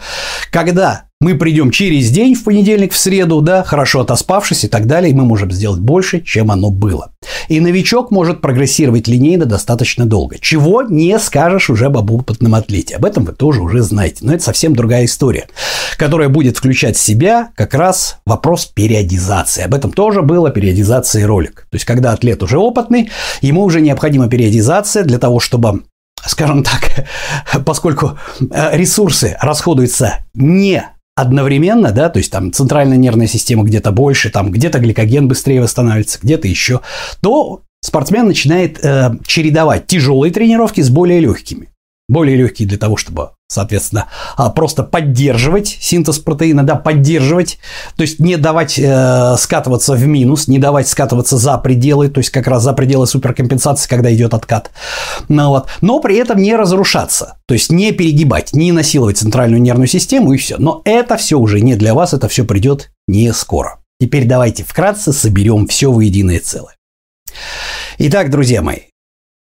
когда 0.51 1.05
мы 1.21 1.35
придем 1.35 1.71
через 1.71 2.09
день 2.09 2.35
в 2.35 2.43
понедельник, 2.43 2.95
в 2.95 2.97
среду, 2.97 3.43
да, 3.43 3.63
хорошо 3.63 4.01
отоспавшись 4.01 4.65
и 4.65 4.69
так 4.69 4.87
далее, 4.87 5.11
и 5.11 5.15
мы 5.15 5.27
можем 5.27 5.51
сделать 5.51 5.81
больше, 5.81 6.23
чем 6.23 6.51
оно 6.51 6.71
было. 6.71 7.13
И 7.49 7.61
новичок 7.61 8.11
может 8.11 8.41
прогрессировать 8.41 9.09
линейно 9.09 9.45
достаточно 9.45 10.07
долго. 10.07 10.39
Чего 10.39 10.81
не 10.81 11.19
скажешь 11.19 11.69
уже 11.69 11.85
об 11.85 12.11
опытном 12.11 12.55
атлете. 12.55 12.97
Об 12.97 13.05
этом 13.05 13.25
вы 13.25 13.33
тоже 13.33 13.61
уже 13.61 13.83
знаете. 13.83 14.21
Но 14.23 14.33
это 14.33 14.43
совсем 14.43 14.75
другая 14.75 15.05
история, 15.05 15.49
которая 15.99 16.31
будет 16.31 16.57
включать 16.57 16.97
в 16.97 17.01
себя 17.01 17.51
как 17.57 17.75
раз 17.75 18.21
вопрос 18.25 18.65
периодизации. 18.65 19.65
Об 19.65 19.75
этом 19.75 19.93
тоже 19.93 20.23
было 20.23 20.49
периодизации 20.49 21.25
ролик. 21.25 21.67
То 21.71 21.75
есть, 21.75 21.85
когда 21.85 22.13
атлет 22.13 22.43
уже 22.43 22.57
опытный, 22.57 23.11
ему 23.43 23.65
уже 23.65 23.83
необходима 23.83 24.29
периодизация 24.29 25.05
для 25.05 25.19
того, 25.19 25.41
чтобы 25.41 25.83
скажем 26.27 26.63
так, 26.63 27.07
поскольку 27.65 28.19
э, 28.41 28.77
ресурсы 28.77 29.37
расходуются 29.41 30.25
не 30.35 30.85
одновременно, 31.17 31.91
да, 31.91 32.09
то 32.11 32.19
есть 32.19 32.31
там 32.31 32.53
центральная 32.53 32.97
нервная 32.97 33.27
система 33.27 33.65
где-то 33.65 33.91
больше, 33.91 34.31
там 34.31 34.53
где-то 34.53 34.79
гликоген 34.79 35.27
быстрее 35.27 35.61
восстанавливается, 35.61 36.21
где-то 36.23 36.47
еще, 36.47 36.81
то 37.21 37.63
спортсмен 37.81 38.27
начинает 38.27 38.85
э, 38.85 39.11
чередовать 39.27 39.87
тяжелые 39.87 40.33
тренировки 40.33 40.81
с 40.81 40.91
более 40.91 41.21
легкими. 41.21 41.71
Более 42.09 42.37
легкие 42.37 42.69
для 42.69 42.79
того, 42.79 42.97
чтобы, 42.97 43.33
соответственно, 43.49 44.09
а, 44.37 44.51
просто 44.51 44.83
поддерживать 44.83 45.79
синтез 45.81 46.19
протеина, 46.19 46.65
да, 46.65 46.77
поддерживать, 46.77 47.59
то 47.97 48.03
есть 48.03 48.21
не 48.21 48.37
давать 48.37 48.79
э, 48.79 49.37
скатываться 49.39 49.95
в 49.95 50.07
минус, 50.07 50.49
не 50.49 50.59
давать 50.59 50.87
скатываться 50.87 51.39
за 51.39 51.57
пределы, 51.57 52.09
то 52.09 52.19
есть 52.19 52.31
как 52.31 52.47
раз 52.47 52.63
за 52.63 52.75
пределы 52.75 53.07
суперкомпенсации, 53.07 53.89
когда 53.89 54.15
идет 54.15 54.35
откат, 54.35 54.71
ну, 55.29 55.49
вот, 55.49 55.69
но 55.81 55.99
при 56.01 56.17
этом 56.17 56.39
не 56.43 56.55
разрушаться, 56.57 57.39
то 57.47 57.55
есть 57.55 57.73
не 57.73 57.93
перегибать, 57.93 58.53
не 58.53 58.71
насиловать 58.71 59.17
центральную 59.17 59.63
нервную 59.63 59.89
систему 59.89 60.33
и 60.33 60.37
все. 60.37 60.57
Но 60.59 60.83
это 60.85 61.17
все 61.17 61.39
уже 61.39 61.63
не 61.63 61.75
для 61.75 61.95
вас, 61.95 62.13
это 62.13 62.29
все 62.29 62.45
придет 62.45 62.91
не 63.07 63.33
скоро. 63.33 63.79
Теперь 63.99 64.27
давайте 64.27 64.63
вкратце 64.63 65.13
соберем 65.13 65.67
все 65.67 65.91
в 65.91 65.99
единое 66.01 66.39
целое. 66.39 66.77
Итак, 67.99 68.31
друзья 68.31 68.63
мои, 68.63 68.81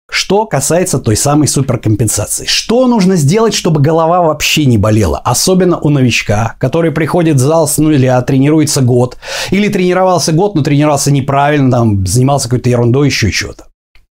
что 0.09 0.45
касается 0.45 0.99
той 0.99 1.15
самой 1.15 1.47
суперкомпенсации. 1.47 2.45
Что 2.45 2.87
нужно 2.87 3.15
сделать, 3.15 3.53
чтобы 3.53 3.81
голова 3.81 4.21
вообще 4.21 4.65
не 4.65 4.77
болела? 4.77 5.19
Особенно 5.19 5.79
у 5.79 5.89
новичка, 5.89 6.55
который 6.59 6.91
приходит 6.91 7.37
в 7.37 7.39
зал 7.39 7.67
с 7.67 7.77
нуля, 7.77 8.21
тренируется 8.21 8.81
год. 8.81 9.17
Или 9.51 9.67
тренировался 9.67 10.31
год, 10.31 10.55
но 10.55 10.61
тренировался 10.61 11.11
неправильно, 11.11 11.71
там, 11.71 12.05
занимался 12.05 12.49
какой-то 12.49 12.69
ерундой, 12.69 13.07
еще 13.07 13.31
чего-то. 13.31 13.65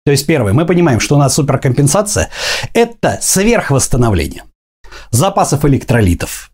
То 0.04 0.11
есть, 0.11 0.26
первое, 0.26 0.52
мы 0.52 0.66
понимаем, 0.66 1.00
что 1.00 1.14
у 1.14 1.18
нас 1.18 1.35
суперкомпенсация– 1.35 2.28
это 2.74 3.18
сверхвосстановление 3.22 4.42
запасов 5.11 5.64
электролитов, 5.64 6.50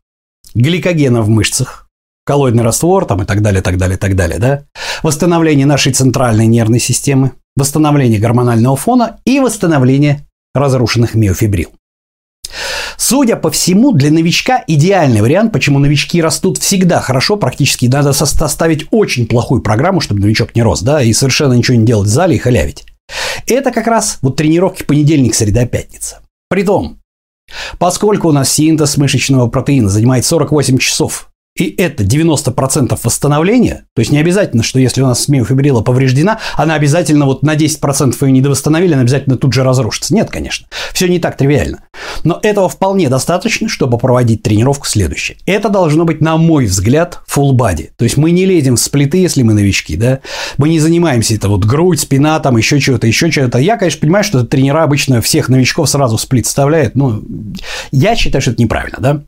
гликогена 0.54 1.22
в 1.22 1.28
мышцах, 1.28 1.88
коллоидный 2.24 2.62
раствор 2.62 3.06
там, 3.06 3.22
и 3.22 3.24
так 3.26 3.42
далее, 3.42 3.62
так 3.62 3.76
далее, 3.76 3.98
так 3.98 4.14
далее, 4.14 4.38
да? 4.38 4.62
Восстановление 5.02 5.66
нашей 5.66 5.92
центральной 5.92 6.46
нервной 6.46 6.78
системы, 6.78 7.32
восстановление 7.60 8.18
гормонального 8.18 8.76
фона 8.76 9.18
и 9.24 9.38
восстановление 9.38 10.26
разрушенных 10.54 11.14
миофибрил. 11.14 11.70
Судя 12.96 13.36
по 13.36 13.50
всему, 13.50 13.92
для 13.92 14.10
новичка 14.10 14.62
идеальный 14.66 15.22
вариант, 15.22 15.52
почему 15.52 15.78
новички 15.78 16.20
растут 16.20 16.58
всегда 16.58 17.00
хорошо, 17.00 17.36
практически 17.36 17.86
надо 17.86 18.12
составить 18.12 18.86
очень 18.90 19.26
плохую 19.26 19.62
программу, 19.62 20.00
чтобы 20.00 20.20
новичок 20.20 20.54
не 20.54 20.62
рос, 20.62 20.82
да, 20.82 21.02
и 21.02 21.12
совершенно 21.12 21.54
ничего 21.54 21.76
не 21.76 21.86
делать 21.86 22.08
в 22.08 22.10
зале 22.10 22.36
и 22.36 22.38
халявить. 22.38 22.84
Это 23.46 23.70
как 23.70 23.86
раз 23.86 24.18
вот 24.22 24.36
тренировки 24.36 24.82
понедельник, 24.82 25.34
среда, 25.34 25.66
пятница. 25.66 26.20
Притом, 26.48 27.00
поскольку 27.78 28.28
у 28.28 28.32
нас 28.32 28.52
синтез 28.52 28.96
мышечного 28.96 29.48
протеина 29.48 29.88
занимает 29.88 30.24
48 30.24 30.78
часов 30.78 31.29
и 31.60 31.74
это 31.76 32.04
90% 32.04 32.98
восстановления, 33.02 33.84
то 33.94 34.00
есть 34.00 34.12
не 34.12 34.18
обязательно, 34.18 34.62
что 34.62 34.78
если 34.78 35.02
у 35.02 35.06
нас 35.06 35.28
миофибрила 35.28 35.82
повреждена, 35.82 36.38
она 36.56 36.74
обязательно 36.74 37.26
вот 37.26 37.42
на 37.42 37.56
10% 37.56 38.16
ее 38.20 38.32
недовосстановили, 38.32 38.92
она 38.92 39.02
обязательно 39.02 39.36
тут 39.36 39.52
же 39.52 39.62
разрушится. 39.62 40.14
Нет, 40.14 40.30
конечно. 40.30 40.66
Все 40.92 41.06
не 41.08 41.18
так 41.18 41.36
тривиально. 41.36 41.84
Но 42.24 42.38
этого 42.42 42.68
вполне 42.68 43.08
достаточно, 43.08 43.68
чтобы 43.68 43.98
проводить 43.98 44.42
тренировку 44.42 44.86
следующее. 44.86 45.38
Это 45.46 45.68
должно 45.68 46.04
быть, 46.04 46.20
на 46.20 46.36
мой 46.36 46.66
взгляд, 46.66 47.20
full 47.28 47.52
body. 47.52 47.90
То 47.96 48.04
есть 48.04 48.16
мы 48.16 48.30
не 48.30 48.46
лезем 48.46 48.76
в 48.76 48.80
сплиты, 48.80 49.18
если 49.18 49.42
мы 49.42 49.54
новички, 49.54 49.96
да. 49.96 50.20
Мы 50.56 50.68
не 50.68 50.80
занимаемся 50.80 51.34
это 51.34 51.48
вот 51.48 51.64
грудь, 51.64 52.00
спина, 52.00 52.40
там 52.40 52.56
еще 52.56 52.80
чего-то, 52.80 53.06
еще 53.06 53.30
чего-то. 53.30 53.58
Я, 53.58 53.76
конечно, 53.76 54.00
понимаю, 54.00 54.24
что 54.24 54.44
тренера 54.44 54.82
обычно 54.82 55.20
всех 55.20 55.48
новичков 55.48 55.88
сразу 55.88 56.16
в 56.16 56.20
сплит 56.20 56.46
вставляют. 56.46 56.94
Но 56.94 57.20
я 57.90 58.16
считаю, 58.16 58.42
что 58.42 58.52
это 58.52 58.62
неправильно, 58.62 58.98
да. 59.00 59.22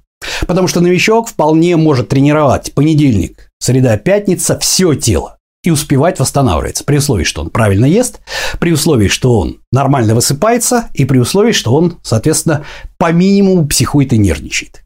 Потому 0.47 0.69
что 0.69 0.81
новичок 0.81 1.29
вполне 1.29 1.77
может 1.77 2.09
тренировать 2.09 2.73
понедельник, 2.75 3.51
среда, 3.59 3.97
пятница 3.97 4.59
все 4.59 4.95
тело 4.95 5.39
и 5.63 5.71
успевать 5.71 6.19
восстанавливаться, 6.19 6.85
при 6.85 6.97
условии, 6.97 7.25
что 7.25 7.43
он 7.43 7.51
правильно 7.51 7.85
ест, 7.85 8.21
при 8.59 8.73
условии, 8.73 9.09
что 9.09 9.39
он 9.39 9.61
нормально 9.71 10.15
высыпается 10.15 10.89
и 10.95 11.05
при 11.05 11.19
условии, 11.19 11.53
что 11.53 11.73
он, 11.75 11.99
соответственно, 12.03 12.65
по 12.99 13.13
минимуму 13.13 13.67
психует 13.69 14.13
и 14.13 14.19
нервничает. 14.19 14.83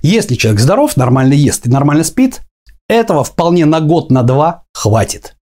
Если 0.00 0.34
человек 0.34 0.60
здоров, 0.60 0.96
нормально 0.96 1.34
ест 1.34 1.66
и 1.66 1.70
нормально 1.70 2.04
спит, 2.04 2.40
этого 2.88 3.24
вполне 3.24 3.66
на 3.66 3.80
год, 3.80 4.10
на 4.10 4.22
два 4.22 4.64
хватит. 4.72 5.36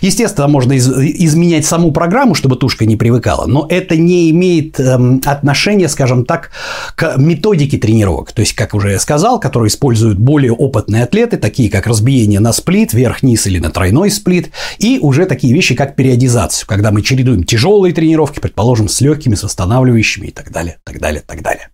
Естественно, 0.00 0.48
можно 0.48 0.72
из, 0.72 0.88
изменять 0.88 1.66
саму 1.66 1.92
программу, 1.92 2.34
чтобы 2.34 2.56
тушка 2.56 2.86
не 2.86 2.96
привыкала, 2.96 3.46
но 3.46 3.66
это 3.68 3.96
не 3.96 4.30
имеет 4.30 4.78
эм, 4.80 5.20
отношения, 5.24 5.88
скажем 5.88 6.24
так, 6.24 6.50
к 6.94 7.16
методике 7.16 7.78
тренировок. 7.78 8.32
То 8.32 8.40
есть, 8.40 8.54
как 8.54 8.74
уже 8.74 8.92
я 8.92 8.98
сказал, 8.98 9.40
которые 9.40 9.68
используют 9.68 10.18
более 10.18 10.52
опытные 10.52 11.04
атлеты, 11.04 11.36
такие 11.36 11.70
как 11.70 11.86
разбиение 11.86 12.40
на 12.40 12.52
сплит, 12.52 12.92
вверх-вниз 12.92 13.46
или 13.46 13.58
на 13.58 13.70
тройной 13.70 14.10
сплит, 14.10 14.50
и 14.78 14.98
уже 15.00 15.26
такие 15.26 15.52
вещи, 15.52 15.74
как 15.74 15.96
периодизацию, 15.96 16.66
когда 16.66 16.90
мы 16.90 17.02
чередуем 17.02 17.44
тяжелые 17.44 17.92
тренировки, 17.94 18.40
предположим, 18.40 18.88
с 18.88 19.00
легкими, 19.00 19.34
с 19.34 19.42
восстанавливающими 19.42 20.28
и 20.28 20.32
так 20.32 20.50
далее, 20.50 20.78
так 20.84 21.00
далее, 21.00 21.22
так 21.26 21.42
далее. 21.42 21.68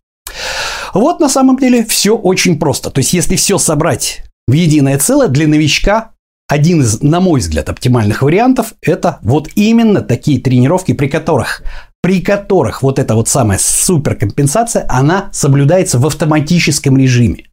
Вот 0.95 1.21
на 1.21 1.29
самом 1.29 1.57
деле 1.57 1.85
все 1.85 2.17
очень 2.17 2.59
просто. 2.59 2.91
То 2.91 2.99
есть, 2.99 3.12
если 3.12 3.37
все 3.37 3.59
собрать 3.59 4.23
в 4.47 4.53
единое 4.53 4.99
целое, 4.99 5.29
для 5.29 5.47
новичка 5.47 6.12
один 6.53 6.83
из, 6.83 7.01
на 7.01 7.21
мой 7.21 7.41
взгляд, 7.41 7.71
оптимальных 7.71 8.21
вариантов– 8.21 8.75
это 8.83 9.19
вот 9.23 9.49
именно 9.55 10.03
такие 10.03 10.38
тренировки, 10.38 10.93
при 10.93 11.09
которых 11.09 11.62
при 12.03 12.21
которых 12.21 12.83
вот 12.83 12.99
эта 12.99 13.15
вот 13.15 13.29
самая 13.29 13.59
суперкомпенсация, 13.59 14.85
она 14.88 15.31
соблюдается 15.33 15.99
в 15.99 16.07
автоматическом 16.07 16.99
режиме. 16.99 17.45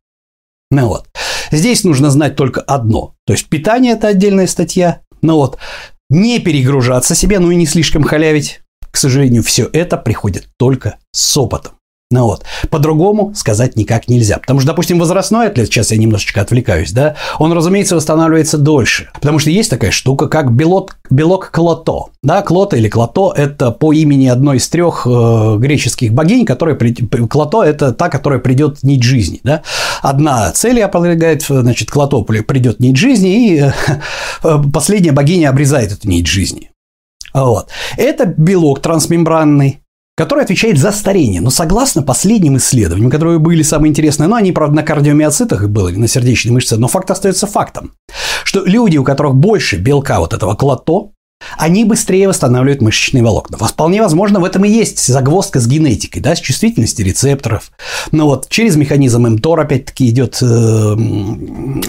Ну 0.72 0.88
вот. 0.88 1.08
Здесь 1.52 1.84
нужно 1.86 2.10
знать 2.10 2.36
только 2.36 2.60
одно. 2.60 3.14
То 3.26 3.34
есть 3.34 3.48
питание– 3.48 3.94
это 3.94 4.08
отдельная 4.08 4.48
статья. 4.48 5.02
Ну 5.22 5.36
вот. 5.36 5.60
Не 6.10 6.40
перегружаться 6.40 7.16
себе, 7.16 7.40
ну 7.40 7.52
и 7.52 7.56
не 7.56 7.68
слишком 7.68 8.04
халявить. 8.04 8.60
К 8.92 8.98
сожалению, 8.98 9.44
все 9.44 9.70
это 9.72 9.96
приходит 9.98 10.50
только 10.58 10.98
с 11.12 11.38
опытом. 11.38 11.74
Ну 12.12 12.24
вот. 12.24 12.44
По-другому 12.72 13.34
сказать 13.36 13.76
никак 13.76 14.08
нельзя. 14.08 14.40
Потому 14.40 14.60
что, 14.60 14.70
допустим, 14.70 14.98
возрастной 14.98 15.48
атлет, 15.48 15.68
сейчас 15.68 15.92
я 15.92 15.98
немножечко 15.98 16.42
отвлекаюсь, 16.42 16.92
да, 16.92 17.16
он, 17.38 17.54
разумеется, 17.54 17.96
восстанавливается 17.96 18.58
дольше. 18.58 19.10
Потому 19.14 19.38
что 19.38 19.52
есть 19.52 19.70
такая 19.70 19.92
штука, 19.92 20.28
как 20.28 20.52
белок, 20.52 20.98
белок 21.12 21.52
клото. 21.52 22.06
Да, 22.24 22.42
клото 22.42 22.78
или 22.78 22.90
клото– 22.90 23.32
это 23.36 23.70
по 23.70 23.94
имени 23.94 24.26
одной 24.26 24.58
из 24.58 24.68
трех 24.70 25.06
э, 25.06 25.58
греческих 25.60 26.12
богинь, 26.12 26.48
которая 26.48 26.76
при... 26.76 26.94
клото– 27.28 27.62
это 27.64 27.94
та, 27.94 28.10
которая 28.10 28.40
придет 28.40 28.82
нить 28.82 29.04
жизни. 29.04 29.40
Да? 29.44 29.62
Одна 30.02 30.52
цель 30.52 30.82
определяет, 30.82 31.44
значит, 31.44 31.92
клото 31.92 32.22
придет 32.22 32.80
нить 32.80 32.98
жизни, 32.98 33.54
и 33.54 33.60
э, 34.44 34.58
последняя 34.74 35.12
богиня 35.12 35.50
обрезает 35.50 35.92
эту 35.92 36.08
нить 36.10 36.26
жизни. 36.26 36.72
Вот. 37.36 37.70
Это 37.98 38.26
белок 38.26 38.82
трансмембранный, 38.82 39.82
который 40.20 40.44
отвечает 40.44 40.78
за 40.78 40.92
старение. 40.92 41.40
Но 41.40 41.50
согласно 41.50 42.04
последним 42.04 42.58
исследованиям, 42.58 43.10
которые 43.10 43.40
были 43.40 43.64
самые 43.64 43.92
интересные, 43.92 44.28
но 44.28 44.36
они, 44.36 44.52
правда, 44.52 44.76
на 44.76 44.84
кардиомиоцитах 44.84 45.70
были, 45.70 45.96
на 45.96 46.10
сердечной 46.10 46.52
мышце, 46.52 46.76
но 46.76 46.90
факт 46.90 47.10
остается 47.10 47.48
фактом, 47.48 47.94
что 48.44 48.66
люди, 48.66 48.98
у 48.98 49.06
которых 49.06 49.36
больше 49.36 49.78
белка 49.78 50.20
вот 50.20 50.34
этого 50.34 50.56
клото, 50.56 51.12
они 51.58 51.86
быстрее 51.86 52.28
восстанавливают 52.28 52.82
мышечные 52.82 53.24
волокна. 53.24 53.58
Вполне 53.58 54.02
возможно, 54.02 54.42
в 54.42 54.44
этом 54.44 54.66
и 54.66 54.70
есть 54.70 55.00
загвоздка 55.08 55.62
с 55.62 55.68
генетикой, 55.68 56.22
да, 56.22 56.36
с 56.36 56.42
чувствительностью 56.42 57.06
рецепторов. 57.06 57.72
Но 58.12 58.26
вот 58.26 58.50
через 58.50 58.76
механизм 58.76 59.26
МТОР 59.26 59.62
опять-таки 59.62 60.10
идет, 60.10 60.40
э, 60.42 60.46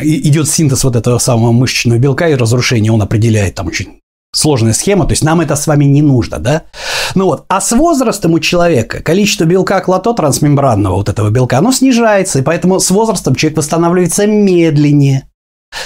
идет 0.02 0.48
синтез 0.48 0.84
вот 0.84 0.94
этого 0.94 1.18
самого 1.18 1.50
мышечного 1.50 1.98
белка 1.98 2.28
и 2.28 2.36
разрушение 2.36 2.92
он 2.92 3.02
определяет 3.02 3.56
там 3.56 3.66
очень 3.66 3.99
сложная 4.32 4.72
схема, 4.72 5.06
то 5.06 5.12
есть 5.12 5.24
нам 5.24 5.40
это 5.40 5.56
с 5.56 5.66
вами 5.66 5.84
не 5.84 6.02
нужно, 6.02 6.38
да? 6.38 6.62
Ну 7.14 7.26
вот, 7.26 7.44
а 7.48 7.60
с 7.60 7.72
возрастом 7.72 8.32
у 8.32 8.40
человека 8.40 9.02
количество 9.02 9.44
белка 9.44 9.80
клото 9.80 10.12
трансмембранного 10.12 10.96
вот 10.96 11.08
этого 11.08 11.30
белка, 11.30 11.58
оно 11.58 11.72
снижается, 11.72 12.38
и 12.38 12.42
поэтому 12.42 12.80
с 12.80 12.90
возрастом 12.90 13.34
человек 13.34 13.58
восстанавливается 13.58 14.26
медленнее. 14.26 15.26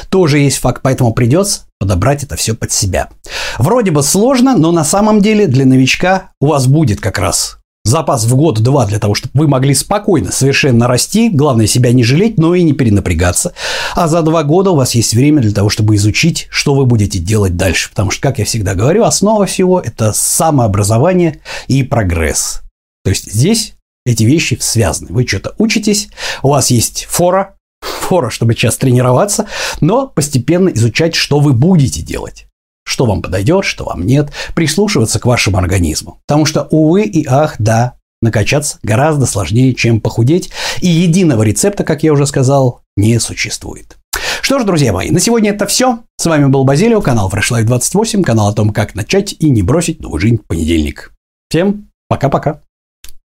Тоже 0.09 0.38
есть 0.38 0.59
факт, 0.59 0.80
поэтому 0.83 1.12
придется 1.12 1.62
подобрать 1.78 2.24
это 2.24 2.37
все 2.37 2.54
под 2.54 2.72
себя. 2.72 3.11
Вроде 3.59 3.90
бы 3.90 4.02
сложно, 4.02 4.57
но 4.57 4.72
на 4.72 4.85
самом 4.85 5.20
деле 5.20 5.46
для 5.46 5.66
новичка 5.66 6.30
у 6.40 6.46
вас 6.46 6.66
будет 6.66 7.00
как 7.00 7.18
раз 7.18 7.59
запас 7.85 8.25
в 8.25 8.35
год-два 8.35 8.87
для 8.87 8.99
того, 8.99 9.14
чтобы 9.14 9.38
вы 9.38 9.49
могли 9.49 9.75
спокойно 9.75 10.33
совершенно 10.33 10.88
расти, 10.88 11.29
главное 11.29 11.66
себя 11.66 11.92
не 11.92 12.03
жалеть, 12.03 12.38
но 12.38 12.55
и 12.55 12.62
не 12.62 12.73
перенапрягаться. 12.73 13.53
А 13.94 14.09
за 14.09 14.23
два 14.23 14.42
года 14.42 14.70
у 14.70 14.77
вас 14.77 14.94
есть 14.94 15.14
время 15.14 15.42
для 15.42 15.53
того, 15.53 15.68
чтобы 15.68 15.97
изучить, 15.97 16.47
что 16.51 16.75
вы 16.75 16.87
будете 16.87 17.18
делать 17.18 17.57
дальше. 17.57 17.90
Потому 17.90 18.11
что, 18.11 18.23
как 18.23 18.38
я 18.38 18.44
всегда 18.44 18.75
говорю, 18.75 19.05
основа 19.05 19.47
всего– 19.47 19.81
это 19.85 20.12
самообразование 20.14 21.40
и 21.68 21.83
прогресс. 21.83 22.62
То 23.05 23.11
есть 23.11 23.31
здесь 23.31 23.75
эти 24.07 24.25
вещи 24.25 24.57
связаны. 24.61 25.12
Вы 25.12 25.27
что-то 25.27 25.55
учитесь, 25.59 26.09
у 26.42 26.49
вас 26.49 26.70
есть 26.70 27.05
фора, 27.05 27.57
фора, 27.81 28.31
чтобы 28.31 28.55
сейчас 28.55 28.77
тренироваться, 28.79 29.47
но 29.81 30.09
постепенно 30.09 30.70
изучать, 30.70 31.14
что 31.14 31.38
вы 31.38 31.53
будете 31.53 32.01
делать 32.01 32.47
что 32.94 33.07
вам 33.07 33.22
подойдет, 33.22 33.64
что 33.64 33.87
вам 33.87 34.07
нет, 34.07 34.30
прислушиваться 34.54 35.18
к 35.18 35.26
вашему 35.26 35.59
организму. 35.59 36.20
Потому 36.28 36.46
что, 36.46 36.68
увы 36.70 37.02
и 37.02 37.26
ах, 37.26 37.57
да, 37.59 37.94
накачаться 38.22 38.78
гораздо 38.85 39.26
сложнее, 39.26 39.74
чем 39.74 40.00
похудеть. 40.00 40.52
И 40.80 40.87
единого 40.87 41.42
рецепта, 41.42 41.83
как 41.83 42.04
я 42.04 42.12
уже 42.12 42.24
сказал, 42.24 42.83
не 42.96 43.18
существует. 43.18 43.96
Что 44.42 44.61
ж, 44.61 44.64
друзья 44.64 44.92
мои, 44.92 45.11
на 45.11 45.18
сегодня 45.18 45.50
это 45.50 45.66
все. 45.66 45.98
С 46.18 46.26
вами 46.26 46.44
был 46.44 46.62
Базилио, 46.62 47.00
канал 47.00 47.28
Fresh 47.28 47.50
Life 47.50 47.64
28, 47.64 48.22
канал 48.22 48.50
о 48.50 48.52
том, 48.54 48.70
как 48.70 48.94
начать 48.94 49.35
и 49.40 49.50
не 49.50 49.62
бросить 49.62 50.00
новую 50.00 50.20
жизнь 50.20 50.37
в 50.37 50.46
понедельник. 50.46 51.12
Всем 51.50 51.88
пока-пока. 52.09 52.61